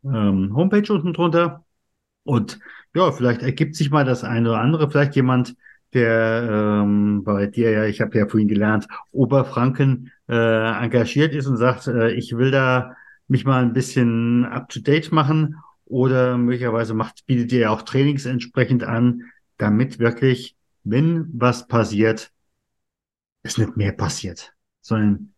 ähm, 0.04 0.56
Homepage 0.56 0.92
unten 0.92 1.14
drunter. 1.14 1.66
Und 2.24 2.60
ja, 2.96 3.12
vielleicht 3.12 3.44
ergibt 3.44 3.76
sich 3.76 3.92
mal 3.92 4.06
das 4.06 4.24
eine 4.24 4.50
oder 4.50 4.60
andere. 4.60 4.90
Vielleicht 4.90 5.16
jemand, 5.16 5.56
der 5.94 6.82
ähm, 6.84 7.24
bei 7.24 7.48
dir 7.48 7.72
ja, 7.72 7.86
ich 7.86 8.02
habe 8.02 8.18
ja 8.18 8.28
vorhin 8.28 8.48
gelernt, 8.48 8.88
Oberfranken 9.12 10.12
äh, 10.28 10.84
engagiert 10.84 11.34
ist 11.34 11.48
und 11.48 11.58
sagt, 11.58 11.88
äh, 11.88 12.12
ich 12.12 12.36
will 12.36 12.52
da 12.52 12.96
mich 13.28 13.46
mal 13.46 13.62
ein 13.62 13.74
bisschen 13.74 14.46
up-to-date 14.46 15.12
machen 15.12 15.56
oder 15.86 16.38
möglicherweise 16.38 16.94
macht, 16.94 17.26
bietet 17.26 17.52
ihr 17.52 17.60
ja 17.60 17.70
auch 17.70 17.82
Trainings 17.82 18.26
entsprechend 18.26 18.84
an, 18.84 19.24
damit 19.58 20.00
wirklich, 20.00 20.56
wenn 20.84 21.28
was 21.34 21.68
passiert, 21.68 22.32
es 23.44 23.58
nicht 23.58 23.78
mehr 23.78 23.94
passiert, 23.94 24.54
sondern 24.82 25.34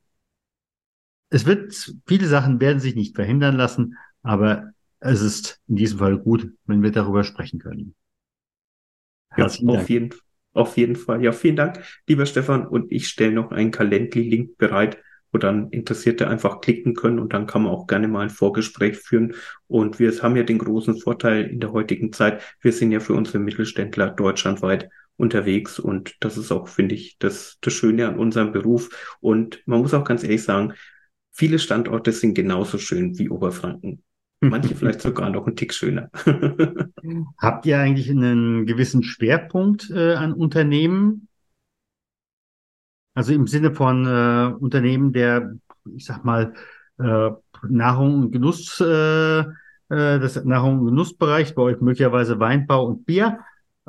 es 1.30 1.46
wird, 1.46 1.94
viele 2.08 2.28
Sachen 2.28 2.60
werden 2.60 2.80
sich 2.80 2.96
nicht 2.96 3.16
verhindern 3.16 3.56
lassen, 3.56 3.98
aber 4.24 4.72
es 5.00 5.22
ist 5.22 5.62
in 5.68 5.76
diesem 5.76 6.00
Fall 6.00 6.18
gut, 6.18 6.52
wenn 6.66 6.82
wir 6.82 6.92
darüber 6.92 7.24
sprechen 7.24 7.60
können. 7.60 7.96
Herzlichen 9.30 9.70
ja, 9.70 9.74
auf 9.74 9.78
Dank. 9.80 9.90
Jeden, 9.90 10.14
auf 10.54 10.78
jeden 10.78 10.96
Fall. 10.96 11.24
Ja, 11.24 11.32
vielen 11.32 11.56
Dank, 11.56 11.84
lieber 12.08 12.26
Stefan. 12.26 12.68
Und 12.68 12.92
ich 12.92 13.08
stelle 13.08 13.34
noch 13.34 13.52
einen 13.52 13.72
Calendly-Link 13.72 14.58
bereit, 14.58 14.98
wo 15.32 15.38
dann 15.38 15.70
Interessierte 15.70 16.28
einfach 16.28 16.62
klicken 16.62 16.96
können 16.96 17.20
und 17.20 17.34
dann 17.34 17.46
kann 17.46 17.64
man 17.64 17.72
auch 17.72 17.88
gerne 17.88 18.08
mal 18.08 18.22
ein 18.22 18.30
Vorgespräch 18.30 18.98
führen. 18.98 19.36
Und 19.68 20.00
wir 20.00 20.12
haben 20.22 20.36
ja 20.36 20.44
den 20.44 20.58
großen 20.58 20.98
Vorteil 21.00 21.46
in 21.46 21.60
der 21.60 21.72
heutigen 21.72 22.12
Zeit. 22.12 22.42
Wir 22.62 22.72
sind 22.74 22.92
ja 22.92 23.00
für 23.00 23.14
unsere 23.14 23.40
Mittelständler 23.40 24.10
deutschlandweit 24.10 24.90
unterwegs 25.18 25.80
und 25.80 26.16
das 26.22 26.38
ist 26.38 26.52
auch, 26.52 26.68
finde 26.68 26.96
ich, 26.96 27.18
das, 27.20 27.58
das 27.62 27.74
Schöne 27.74 28.08
an 28.08 28.18
unserem 28.18 28.52
Beruf. 28.52 29.18
Und 29.20 29.62
man 29.66 29.82
muss 29.82 29.94
auch 29.94 30.06
ganz 30.06 30.24
ehrlich 30.24 30.44
sagen, 30.44 30.74
viele 31.32 31.60
Standorte 31.60 32.12
sind 32.12 32.34
genauso 32.34 32.78
schön 32.78 33.18
wie 33.20 33.30
Oberfranken. 33.30 34.04
Manche 34.42 34.74
vielleicht 34.74 35.02
sogar 35.02 35.30
noch 35.30 35.48
einen 35.48 35.56
Tick 35.56 35.74
schöner. 35.74 36.10
Habt 37.38 37.66
ihr 37.66 37.78
eigentlich 37.78 38.10
einen 38.10 38.66
gewissen 38.66 39.04
Schwerpunkt 39.04 39.90
äh, 39.90 40.14
an 40.14 40.34
Unternehmen? 40.34 41.28
Also 43.16 43.34
im 43.34 43.48
Sinne 43.48 43.74
von 43.74 44.06
äh, 44.06 44.54
Unternehmen, 44.54 45.12
der, 45.12 45.56
ich 45.94 46.06
sag 46.06 46.24
mal, 46.24 46.54
äh, 47.00 47.32
Nahrung 47.68 48.22
und 48.22 48.32
Genuss, 48.32 48.80
äh, 48.80 49.40
äh, 49.40 49.46
das 49.90 50.42
Nahrung 50.46 50.80
und 50.80 50.86
Genussbereich, 50.86 51.54
bei 51.54 51.64
euch 51.64 51.82
möglicherweise 51.82 52.40
Weinbau 52.40 52.86
und 52.86 53.06
Bier. 53.06 53.40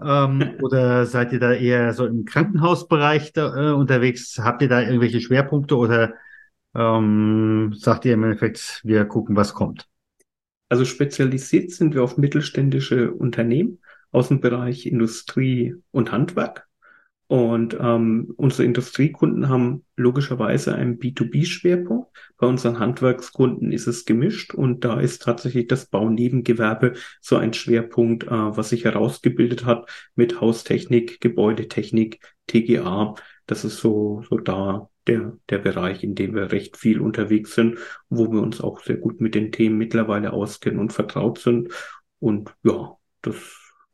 Ähm, 0.03 0.57
oder 0.63 1.07
seid 1.07 1.33
ihr 1.33 1.39
da 1.39 1.53
eher 1.53 1.93
so 1.93 2.07
im 2.07 2.25
Krankenhausbereich 2.25 3.33
da, 3.33 3.71
äh, 3.71 3.73
unterwegs? 3.73 4.41
Habt 4.43 4.63
ihr 4.63 4.69
da 4.69 4.81
irgendwelche 4.81 5.21
Schwerpunkte 5.21 5.77
oder 5.77 6.15
ähm, 6.75 7.73
sagt 7.77 8.05
ihr 8.05 8.15
im 8.15 8.25
Endeffekt, 8.25 8.81
wir 8.85 9.05
gucken, 9.05 9.37
was 9.37 9.55
kommt? 9.55 9.90
Also 10.71 10.85
spezialisiert 10.85 11.73
sind 11.73 11.95
wir 11.95 12.05
auf 12.05 12.17
mittelständische 12.17 13.11
Unternehmen 13.13 13.81
aus 14.13 14.29
dem 14.29 14.41
Bereich 14.41 14.87
Industrie 14.87 15.75
und 15.91 16.13
Handwerk. 16.13 16.69
Und 17.27 17.77
ähm, 17.81 18.33
unsere 18.37 18.65
Industriekunden 18.65 19.49
haben 19.49 19.85
logischerweise 19.97 20.75
einen 20.75 20.99
B2B-Schwerpunkt. 20.99 22.09
Bei 22.39 22.47
unseren 22.47 22.79
Handwerkskunden 22.79 23.73
ist 23.73 23.89
es 23.89 24.05
gemischt 24.05 24.55
und 24.55 24.85
da 24.85 25.01
ist 25.01 25.23
tatsächlich 25.23 25.67
das 25.67 25.87
Baunebengewerbe 25.87 26.95
so 27.21 27.37
ein 27.37 27.53
Schwerpunkt, 27.53 28.25
äh, 28.25 28.31
was 28.31 28.71
sich 28.71 28.85
herausgebildet 28.85 29.65
hat 29.65 29.89
mit 30.15 30.41
Haustechnik, 30.41 31.21
Gebäudetechnik, 31.21 32.21
TGA. 32.47 33.15
Das 33.47 33.65
ist 33.65 33.79
so, 33.79 34.23
so 34.29 34.39
da 34.39 34.90
der, 35.11 35.37
der 35.49 35.59
Bereich, 35.59 36.03
in 36.03 36.15
dem 36.15 36.35
wir 36.35 36.53
recht 36.53 36.77
viel 36.77 37.01
unterwegs 37.01 37.55
sind, 37.55 37.79
wo 38.09 38.33
wir 38.33 38.41
uns 38.41 38.61
auch 38.61 38.81
sehr 38.81 38.97
gut 38.97 39.21
mit 39.21 39.35
den 39.35 39.53
Themen 39.53 39.77
mittlerweile 39.77 40.33
auskennen 40.33 40.79
und 40.79 40.93
vertraut 40.93 41.39
sind. 41.39 41.73
Und 42.21 42.55
ja, 42.63 42.97
das, 43.23 43.37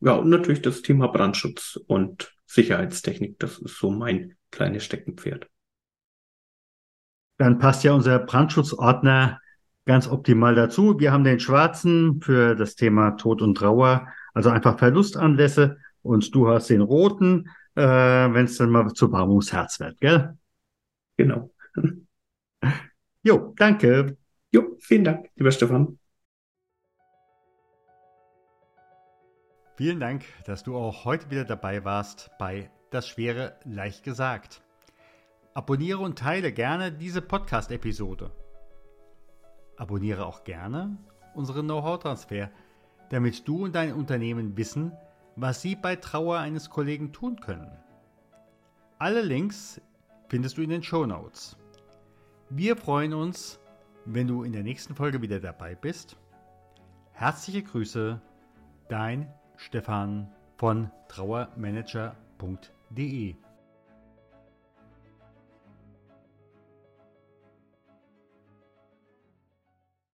ja, 0.01 0.13
und 0.13 0.29
natürlich 0.29 0.63
das 0.63 0.83
Thema 0.83 1.09
Brandschutz 1.09 1.81
und 1.87 2.33
Sicherheitstechnik, 2.47 3.39
das 3.39 3.59
ist 3.59 3.79
so 3.79 3.91
mein 3.91 4.37
kleines 4.51 4.85
Steckenpferd. 4.85 5.49
Dann 7.39 7.59
passt 7.59 7.85
ja 7.85 7.93
unser 7.93 8.19
Brandschutzordner 8.19 9.41
ganz 9.85 10.09
optimal 10.09 10.55
dazu. 10.55 10.99
Wir 10.99 11.13
haben 11.13 11.25
den 11.25 11.41
schwarzen 11.41 12.21
für 12.21 12.55
das 12.55 12.75
Thema 12.77 13.13
Tod 13.13 13.43
und 13.43 13.57
Trauer, 13.57 14.09
also 14.35 14.51
einfach 14.51 14.79
Verlustanlässe. 14.79 15.79
Und 16.03 16.35
du 16.35 16.49
hast 16.49 16.71
den 16.71 16.83
roten, 16.83 17.49
äh, 17.75 17.83
wenn 17.83 18.45
es 18.45 18.57
dann 18.59 18.71
mal 18.71 18.93
zu 18.93 19.11
warm 19.13 19.31
ums 19.31 19.53
Herz 19.53 19.81
wird, 19.81 20.01
gell? 20.01 20.37
Genau. 21.17 21.51
Jo, 23.23 23.55
danke. 23.57 24.17
Jo, 24.53 24.77
vielen 24.81 25.05
Dank, 25.05 25.31
lieber 25.35 25.51
Stefan. 25.51 25.99
Vielen 29.77 30.01
Dank, 30.01 30.25
dass 30.45 30.63
du 30.63 30.77
auch 30.77 31.05
heute 31.05 31.31
wieder 31.31 31.45
dabei 31.45 31.85
warst 31.85 32.31
bei 32.39 32.71
Das 32.91 33.09
Schwere 33.09 33.59
leicht 33.65 34.05
gesagt. 34.05 34.63
Abonniere 35.53 35.99
und 35.99 36.19
teile 36.19 36.53
gerne 36.53 36.93
diese 36.93 37.21
Podcast-Episode. 37.21 38.31
Abonniere 39.77 40.25
auch 40.25 40.45
gerne 40.45 40.97
unseren 41.35 41.67
Know-how-Transfer, 41.67 42.51
damit 43.11 43.47
du 43.47 43.65
und 43.65 43.75
dein 43.75 43.93
Unternehmen 43.93 44.57
wissen, 44.57 44.93
was 45.35 45.61
sie 45.61 45.77
bei 45.77 45.97
Trauer 45.97 46.39
eines 46.39 46.71
Kollegen 46.71 47.13
tun 47.13 47.41
können. 47.41 47.71
Alle 48.99 49.21
Links 49.21 49.81
findest 50.29 50.59
du 50.59 50.63
in 50.63 50.71
den 50.71 50.83
Show 50.83 51.07
Notes. 51.07 51.57
Wir 52.51 52.77
freuen 52.77 53.15
uns, 53.15 53.59
wenn 54.05 54.27
du 54.29 54.43
in 54.43 54.53
der 54.53 54.63
nächsten 54.63 54.95
Folge 54.95 55.23
wieder 55.23 55.41
dabei 55.41 55.75
bist. 55.75 56.19
Herzliche 57.13 57.63
Grüße, 57.63 58.21
dein 58.89 59.33
Stefan 59.57 60.31
von 60.57 60.91
trauermanager.de. 61.09 63.37